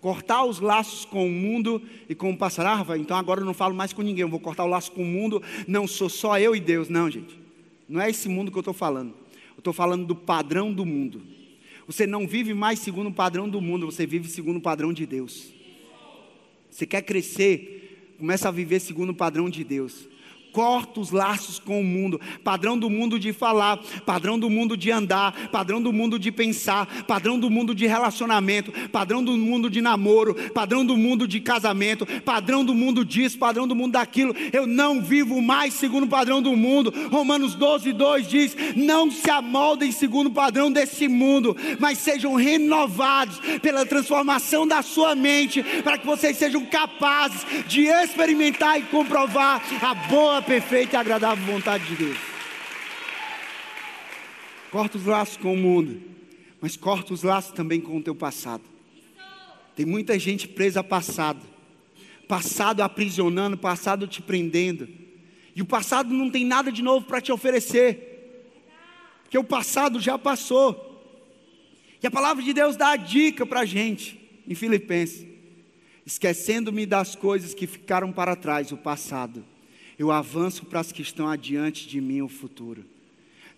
[0.00, 2.88] Cortar os laços com o mundo e com o passado.
[2.88, 5.02] Ah, então agora eu não falo mais com ninguém, eu vou cortar o laço com
[5.02, 5.42] o mundo.
[5.66, 6.88] Não sou só eu e Deus.
[6.88, 7.36] Não, gente.
[7.88, 9.12] Não é esse mundo que eu estou falando.
[9.56, 11.20] Eu estou falando do padrão do mundo.
[11.84, 15.04] Você não vive mais segundo o padrão do mundo, você vive segundo o padrão de
[15.04, 15.52] Deus.
[16.70, 20.08] Você quer crescer, começa a viver segundo o padrão de Deus
[20.52, 24.90] corta os laços com o mundo, padrão do mundo de falar, padrão do mundo de
[24.90, 29.80] andar, padrão do mundo de pensar, padrão do mundo de relacionamento, padrão do mundo de
[29.80, 34.34] namoro, padrão do mundo de casamento, padrão do mundo disso, padrão do mundo daquilo.
[34.52, 36.92] Eu não vivo mais segundo o padrão do mundo.
[37.10, 43.40] Romanos 12, 2 diz: Não se amoldem segundo o padrão desse mundo, mas sejam renovados
[43.62, 49.94] pela transformação da sua mente, para que vocês sejam capazes de experimentar e comprovar a
[49.94, 52.18] boa perfeita e agradável vontade de Deus.
[54.70, 56.00] Corta os laços com o mundo,
[56.60, 58.62] mas corta os laços também com o teu passado.
[59.74, 61.40] Tem muita gente presa a passado,
[62.28, 64.88] passado aprisionando, passado te prendendo.
[65.56, 68.44] E o passado não tem nada de novo para te oferecer,
[69.22, 70.88] porque o passado já passou.
[72.02, 75.26] E a palavra de Deus dá a dica para a gente, em Filipenses:
[76.06, 79.44] esquecendo-me das coisas que ficaram para trás, o passado
[80.00, 82.82] eu avanço para as que estão adiante de mim, o futuro.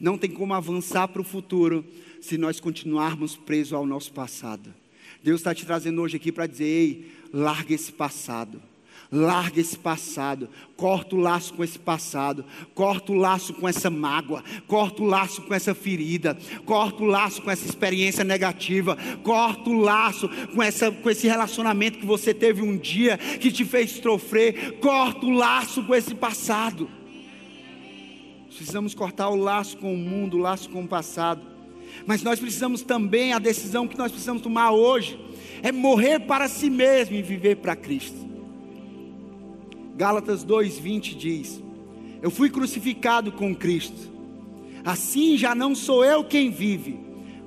[0.01, 1.85] Não tem como avançar para o futuro
[2.21, 4.75] se nós continuarmos presos ao nosso passado.
[5.23, 8.61] Deus está te trazendo hoje aqui para dizer: ei, larga esse passado.
[9.15, 14.43] Larga esse passado, corta o laço com esse passado, corta o laço com essa mágoa,
[14.67, 19.79] corta o laço com essa ferida, corta o laço com essa experiência negativa, corta o
[19.79, 24.79] laço com, essa, com esse relacionamento que você teve um dia que te fez sofrer,
[24.81, 26.89] corta o laço com esse passado.
[28.47, 31.43] Precisamos cortar o laço com o mundo, o laço com o passado.
[32.07, 35.21] Mas nós precisamos também, a decisão que nós precisamos tomar hoje,
[35.63, 38.32] é morrer para si mesmo e viver para Cristo.
[40.03, 41.63] Gálatas 2:20 diz:
[42.21, 44.11] Eu fui crucificado com Cristo.
[44.85, 46.99] Assim já não sou eu quem vive,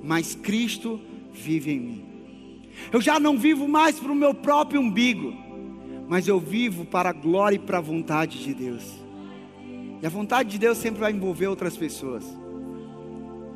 [0.01, 1.01] mas Cristo
[1.33, 2.05] vive em mim.
[2.93, 5.33] Eu já não vivo mais para o meu próprio umbigo,
[6.07, 8.85] mas eu vivo para a glória e para a vontade de Deus.
[10.01, 12.23] E a vontade de Deus sempre vai envolver outras pessoas.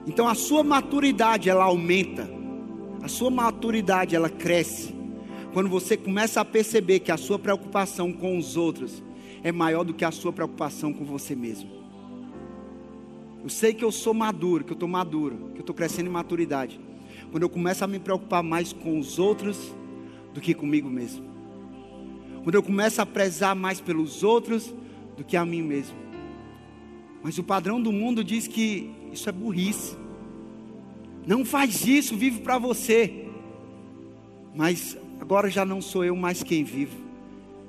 [0.05, 2.29] Então a sua maturidade ela aumenta,
[3.01, 4.98] a sua maturidade ela cresce
[5.53, 9.03] quando você começa a perceber que a sua preocupação com os outros
[9.43, 11.69] é maior do que a sua preocupação com você mesmo.
[13.41, 16.11] Eu sei que eu sou maduro, que eu estou maduro, que eu estou crescendo em
[16.11, 16.79] maturidade.
[17.31, 19.73] Quando eu começo a me preocupar mais com os outros
[20.33, 21.25] do que comigo mesmo.
[22.43, 24.73] Quando eu começo a prezar mais pelos outros
[25.17, 25.97] do que a mim mesmo.
[27.23, 29.95] Mas o padrão do mundo diz que isso é burrice.
[31.25, 33.25] Não faz isso, vive para você.
[34.55, 36.97] Mas agora já não sou eu mais quem vivo.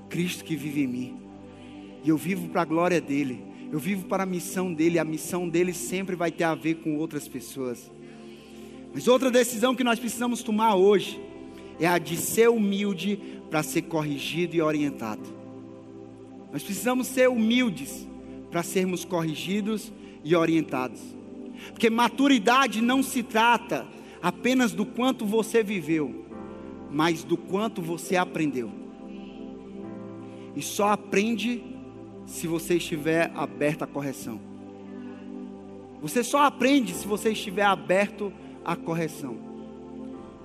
[0.09, 1.20] Cristo que vive em mim.
[2.05, 3.44] E eu vivo para a glória dele.
[3.72, 4.98] Eu vivo para a missão dele.
[4.98, 7.90] A missão dele sempre vai ter a ver com outras pessoas.
[8.92, 11.20] Mas outra decisão que nós precisamos tomar hoje
[11.78, 15.22] é a de ser humilde para ser corrigido e orientado.
[16.53, 18.07] Nós precisamos ser humildes
[18.51, 19.92] para sermos corrigidos
[20.24, 21.01] e orientados.
[21.70, 23.86] Porque maturidade não se trata
[24.22, 26.19] apenas do quanto você viveu,
[26.91, 28.70] mas do quanto você aprendeu.
[30.55, 31.62] E só aprende
[32.26, 34.41] se você estiver aberto à correção.
[36.01, 38.32] Você só aprende se você estiver aberto
[38.64, 39.36] à correção.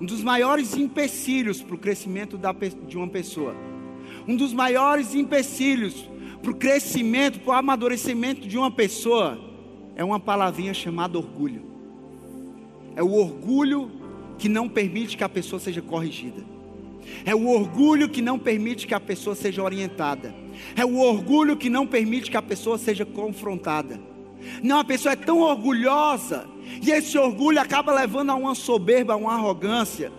[0.00, 2.38] Um dos maiores empecilhos para o crescimento
[2.86, 3.54] de uma pessoa,
[4.28, 6.08] um dos maiores empecilhos
[6.42, 9.40] para o crescimento, para o amadurecimento de uma pessoa,
[9.94, 11.64] é uma palavrinha chamada orgulho.
[12.94, 13.90] É o orgulho
[14.38, 16.44] que não permite que a pessoa seja corrigida.
[17.24, 20.34] É o orgulho que não permite que a pessoa seja orientada.
[20.74, 24.00] É o orgulho que não permite que a pessoa seja confrontada.
[24.62, 26.46] Não, a pessoa é tão orgulhosa,
[26.82, 30.12] e esse orgulho acaba levando a uma soberba, a uma arrogância,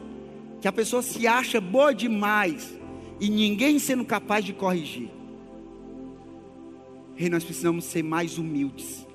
[0.62, 2.78] que a pessoa se acha boa demais,
[3.20, 5.10] e ninguém sendo capaz de corrigir.
[7.16, 9.06] Rei, nós precisamos ser mais humildes.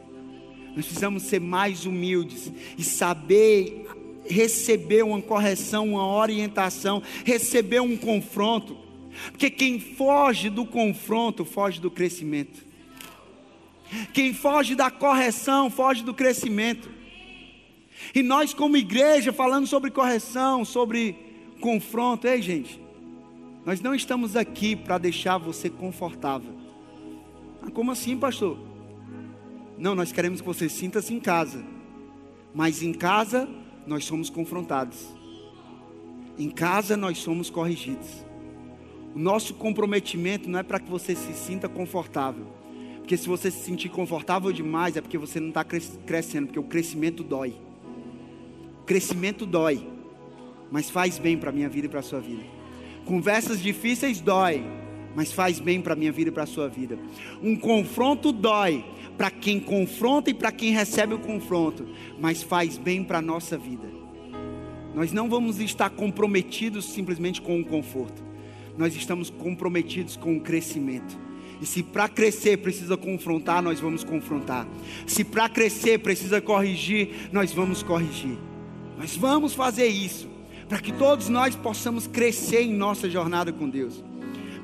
[0.74, 3.86] Nós precisamos ser mais humildes e saber
[4.28, 8.76] receber uma correção, uma orientação, receber um confronto.
[9.30, 12.64] Porque quem foge do confronto, foge do crescimento.
[14.12, 16.90] Quem foge da correção, foge do crescimento.
[18.14, 21.16] E nós, como igreja, falando sobre correção, sobre
[21.60, 22.80] confronto, ei gente,
[23.64, 26.52] nós não estamos aqui para deixar você confortável.
[27.62, 28.58] Ah, como assim, pastor?
[29.78, 31.64] Não, nós queremos que você sinta-se em casa.
[32.54, 33.48] Mas em casa
[33.86, 35.08] nós somos confrontados.
[36.38, 38.24] Em casa nós somos corrigidos.
[39.14, 42.46] O nosso comprometimento não é para que você se sinta confortável.
[42.96, 46.62] Porque se você se sentir confortável demais, é porque você não está crescendo, porque o
[46.62, 47.54] crescimento dói.
[48.80, 49.86] O crescimento dói,
[50.70, 52.42] mas faz bem para a minha vida e para a sua vida.
[53.04, 54.64] Conversas difíceis dói,
[55.14, 56.98] mas faz bem para a minha vida e para a sua vida.
[57.42, 58.84] Um confronto dói
[59.22, 61.86] para quem confronta e para quem recebe o confronto,
[62.18, 63.88] mas faz bem para a nossa vida.
[64.96, 68.20] Nós não vamos estar comprometidos simplesmente com o conforto,
[68.76, 71.16] nós estamos comprometidos com o crescimento.
[71.60, 74.66] E se para crescer precisa confrontar, nós vamos confrontar.
[75.06, 78.36] Se para crescer precisa corrigir, nós vamos corrigir.
[78.98, 80.28] Nós vamos fazer isso,
[80.68, 84.02] para que todos nós possamos crescer em nossa jornada com Deus.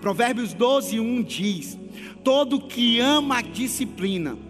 [0.01, 1.79] Provérbios 12, 1 diz:
[2.25, 4.48] Todo que ama a disciplina,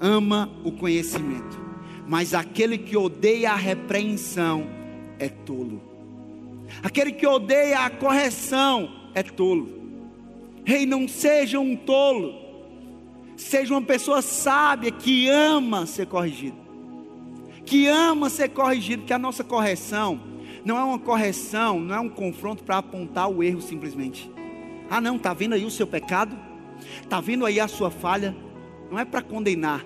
[0.00, 1.58] ama o conhecimento,
[2.06, 4.66] mas aquele que odeia a repreensão
[5.18, 5.82] é tolo.
[6.82, 9.68] Aquele que odeia a correção é tolo.
[10.64, 12.34] Rei, não seja um tolo,
[13.36, 16.56] seja uma pessoa sábia que ama ser corrigido,
[17.64, 20.20] que ama ser corrigido, que a nossa correção
[20.64, 24.30] não é uma correção, não é um confronto para apontar o erro simplesmente.
[24.90, 26.36] Ah, não, está vendo aí o seu pecado?
[27.02, 28.36] Está vendo aí a sua falha?
[28.90, 29.84] Não é para condenar,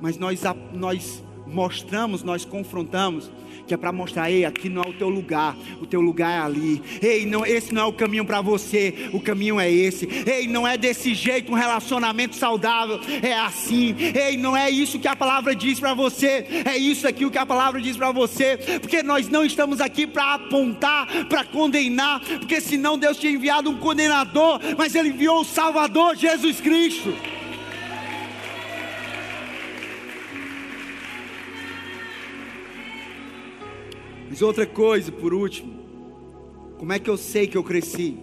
[0.00, 3.30] mas nós, nós mostramos, nós confrontamos,
[3.66, 6.38] que é para mostrar, ei, aqui não é o teu lugar, o teu lugar é
[6.40, 6.82] ali.
[7.02, 10.08] Ei, não, esse não é o caminho para você, o caminho é esse.
[10.26, 13.94] Ei, não é desse jeito um relacionamento saudável, é assim.
[13.98, 17.38] Ei, não é isso que a palavra diz para você, é isso aqui o que
[17.38, 22.60] a palavra diz para você, porque nós não estamos aqui para apontar, para condenar, porque
[22.62, 27.12] senão Deus tinha enviado um condenador, mas Ele enviou o Salvador, Jesus Cristo.
[34.42, 35.74] Outra coisa, por último,
[36.78, 38.16] como é que eu sei que eu cresci?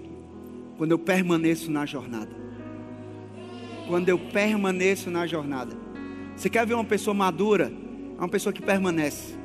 [0.77, 2.31] Quando eu permaneço na jornada.
[3.87, 5.75] Quando eu permaneço na jornada.
[6.35, 7.71] Você quer ver uma pessoa madura?
[8.17, 9.35] É uma pessoa que permanece.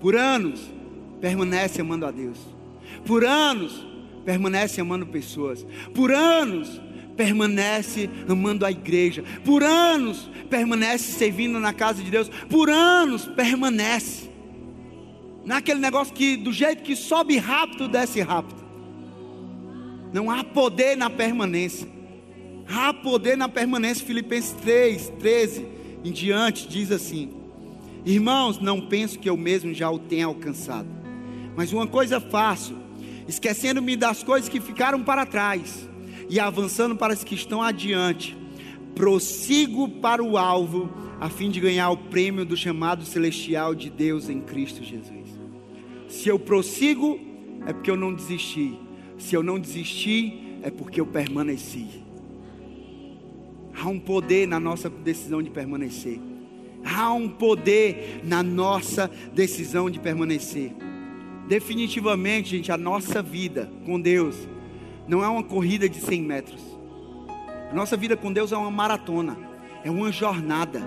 [0.00, 0.72] Por anos,
[1.20, 2.38] permanece amando a Deus.
[3.04, 3.86] Por anos,
[4.24, 5.66] permanece amando pessoas.
[5.94, 6.80] Por anos,
[7.16, 9.24] permanece amando a igreja.
[9.44, 12.28] Por anos, permanece servindo na casa de Deus.
[12.48, 14.35] Por anos, permanece.
[15.46, 18.66] Naquele negócio que, do jeito que sobe rápido, desce rápido.
[20.12, 21.88] Não há poder na permanência.
[22.68, 24.04] Há poder na permanência.
[24.04, 25.66] Filipenses 3, 13
[26.04, 27.30] em diante diz assim:
[28.04, 30.88] Irmãos, não penso que eu mesmo já o tenha alcançado.
[31.54, 32.76] Mas uma coisa faço,
[33.28, 35.88] esquecendo-me das coisas que ficaram para trás
[36.28, 38.36] e avançando para as que estão adiante,
[38.96, 44.28] prossigo para o alvo, a fim de ganhar o prêmio do chamado celestial de Deus
[44.28, 45.25] em Cristo Jesus.
[46.16, 47.20] Se eu prossigo,
[47.66, 48.74] é porque eu não desisti.
[49.18, 52.02] Se eu não desisti, é porque eu permaneci.
[53.78, 56.18] Há um poder na nossa decisão de permanecer.
[56.82, 60.72] Há um poder na nossa decisão de permanecer.
[61.46, 64.48] Definitivamente, gente, a nossa vida com Deus
[65.06, 66.62] não é uma corrida de 100 metros.
[67.70, 69.36] A nossa vida com Deus é uma maratona,
[69.84, 70.82] é uma jornada.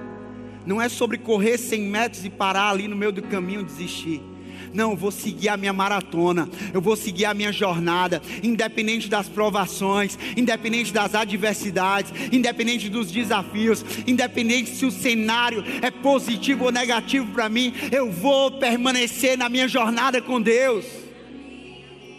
[0.66, 4.29] Não é sobre correr 100 metros e parar ali no meio do caminho e desistir.
[4.74, 9.28] Não, eu vou seguir a minha maratona, eu vou seguir a minha jornada, independente das
[9.28, 17.32] provações, independente das adversidades, independente dos desafios, independente se o cenário é positivo ou negativo
[17.34, 20.86] para mim, eu vou permanecer na minha jornada com Deus.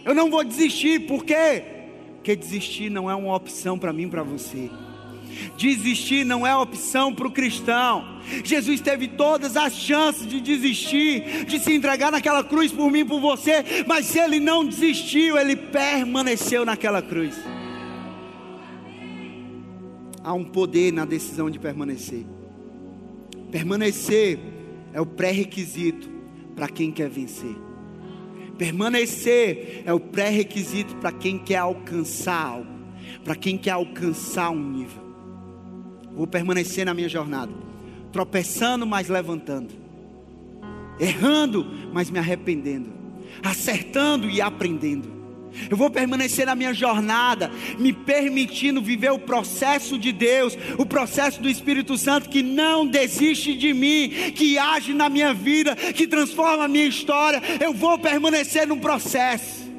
[0.03, 1.63] Eu não vou desistir, por quê?
[2.15, 4.69] Porque desistir não é uma opção para mim, para você.
[5.57, 8.19] Desistir não é opção para o cristão.
[8.43, 13.19] Jesus teve todas as chances de desistir, de se entregar naquela cruz por mim por
[13.19, 17.35] você, mas ele não desistiu, ele permaneceu naquela cruz.
[20.23, 22.25] Há um poder na decisão de permanecer.
[23.51, 24.39] Permanecer
[24.93, 26.09] é o pré-requisito
[26.55, 27.55] para quem quer vencer.
[28.57, 32.69] Permanecer é o pré-requisito para quem quer alcançar algo,
[33.23, 35.00] para quem quer alcançar um nível.
[36.15, 37.51] Vou permanecer na minha jornada,
[38.11, 39.73] tropeçando, mas levantando,
[40.99, 42.91] errando, mas me arrependendo,
[43.43, 45.21] acertando e aprendendo.
[45.69, 51.41] Eu vou permanecer na minha jornada, me permitindo viver o processo de Deus, o processo
[51.41, 56.65] do Espírito Santo que não desiste de mim, que age na minha vida, que transforma
[56.65, 57.41] a minha história.
[57.59, 59.69] Eu vou permanecer no processo.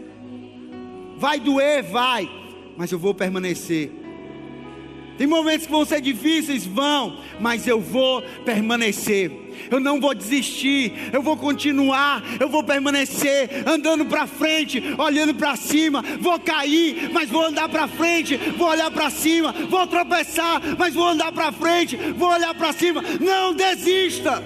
[1.16, 2.28] Vai doer, vai,
[2.76, 4.01] mas eu vou permanecer
[5.23, 9.31] tem momentos que vão ser difíceis, vão, mas eu vou permanecer.
[9.70, 15.55] Eu não vou desistir, eu vou continuar, eu vou permanecer andando para frente, olhando para
[15.55, 16.03] cima.
[16.18, 21.07] Vou cair, mas vou andar para frente, vou olhar para cima, vou tropeçar, mas vou
[21.07, 23.01] andar para frente, vou olhar para cima.
[23.20, 24.43] Não desista.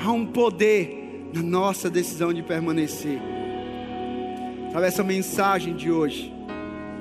[0.00, 3.20] Há um poder na nossa decisão de permanecer.
[4.72, 6.39] Sabe essa mensagem de hoje?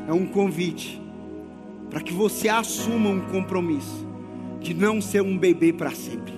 [0.10, 1.00] É um convite
[1.88, 4.08] para que você assuma um compromisso
[4.60, 6.34] de não ser um bebê para sempre.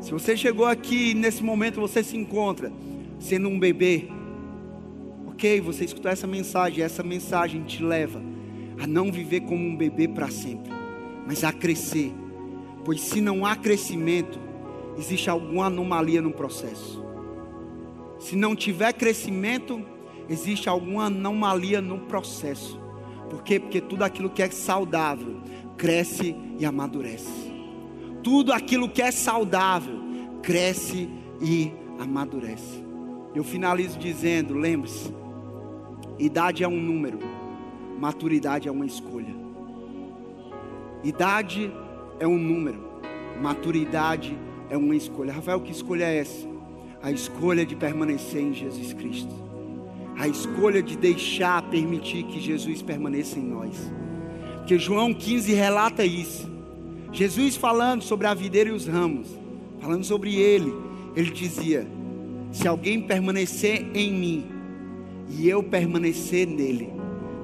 [0.00, 2.72] Se você chegou aqui nesse momento você se encontra
[3.20, 4.08] sendo um bebê,
[5.28, 8.20] ok, você escutou essa mensagem, essa mensagem te leva
[8.82, 10.72] a não viver como um bebê para sempre,
[11.28, 12.12] mas a crescer,
[12.84, 14.40] pois se não há crescimento,
[14.98, 17.04] existe alguma anomalia no processo.
[18.18, 19.94] Se não tiver crescimento,
[20.28, 22.80] existe alguma anomalia no processo.
[23.30, 23.58] Por quê?
[23.58, 25.40] Porque tudo aquilo que é saudável
[25.76, 27.52] cresce e amadurece.
[28.22, 30.00] Tudo aquilo que é saudável
[30.42, 31.08] cresce
[31.40, 32.84] e amadurece.
[33.34, 35.12] Eu finalizo dizendo: lembre-se,
[36.18, 37.18] idade é um número,
[37.98, 39.34] maturidade é uma escolha.
[41.04, 41.70] Idade
[42.18, 42.80] é um número,
[43.40, 44.36] maturidade
[44.70, 45.32] é uma escolha.
[45.32, 46.48] Rafael, que escolha é essa?
[47.02, 49.45] A escolha de permanecer em Jesus Cristo
[50.18, 53.92] a escolha de deixar, permitir que Jesus permaneça em nós.
[54.56, 56.50] Porque João 15 relata isso.
[57.12, 59.28] Jesus falando sobre a videira e os ramos,
[59.80, 60.72] falando sobre ele,
[61.14, 61.86] ele dizia:
[62.50, 64.46] Se alguém permanecer em mim
[65.28, 66.90] e eu permanecer nele,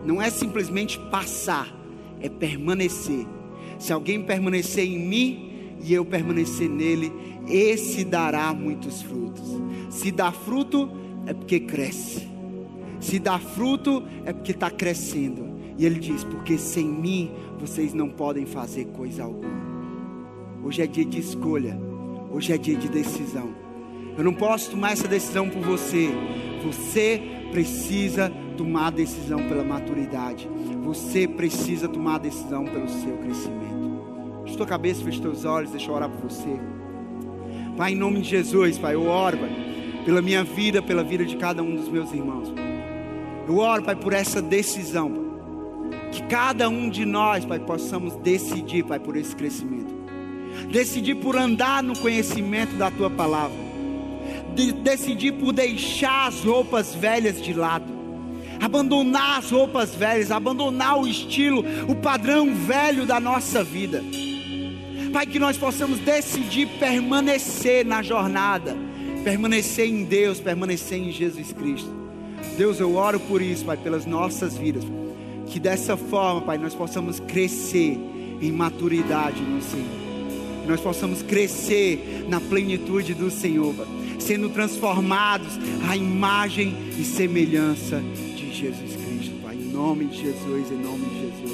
[0.05, 1.73] não é simplesmente passar,
[2.20, 3.27] é permanecer.
[3.79, 7.12] Se alguém permanecer em mim e eu permanecer nele,
[7.49, 9.45] esse dará muitos frutos.
[9.91, 10.91] Se dá fruto,
[11.27, 12.32] é porque cresce.
[13.03, 15.50] Se dá fruto, é porque está crescendo.
[15.76, 19.61] E ele diz: Porque sem mim vocês não podem fazer coisa alguma.
[20.62, 21.76] Hoje é dia de escolha.
[22.30, 23.50] Hoje é dia de decisão.
[24.16, 26.11] Eu não posso tomar essa decisão por você.
[26.64, 30.48] Você precisa tomar a decisão pela maturidade.
[30.84, 33.82] Você precisa tomar a decisão pelo seu crescimento.
[34.44, 36.59] Feche tua cabeça, feche teus olhos, deixa eu orar por você.
[37.76, 39.72] Pai, em nome de Jesus, Pai, eu oro, Pai
[40.05, 42.53] pela minha vida, pela vida de cada um dos meus irmãos.
[43.47, 45.12] Eu oro, Pai, por essa decisão,
[46.11, 49.93] que cada um de nós, Pai, possamos decidir, Pai, por esse crescimento.
[50.70, 53.57] Decidir por andar no conhecimento da Tua palavra.
[54.55, 57.90] De decidir por deixar as roupas velhas de lado.
[58.61, 64.05] Abandonar as roupas velhas, abandonar o estilo, o padrão velho da nossa vida.
[65.12, 68.76] Pai, que nós possamos decidir permanecer na jornada,
[69.24, 72.01] permanecer em Deus, permanecer em Jesus Cristo.
[72.57, 74.84] Deus, eu oro por isso, Pai, pelas nossas vidas.
[75.47, 77.99] Que dessa forma, Pai, nós possamos crescer
[78.40, 80.03] em maturidade no Senhor.
[80.62, 83.86] Que nós possamos crescer na plenitude do Senhor, Pai,
[84.18, 88.03] sendo transformados à imagem e semelhança
[88.36, 89.57] de Jesus Cristo, Pai.
[89.57, 91.53] Em nome de Jesus, em nome de Jesus.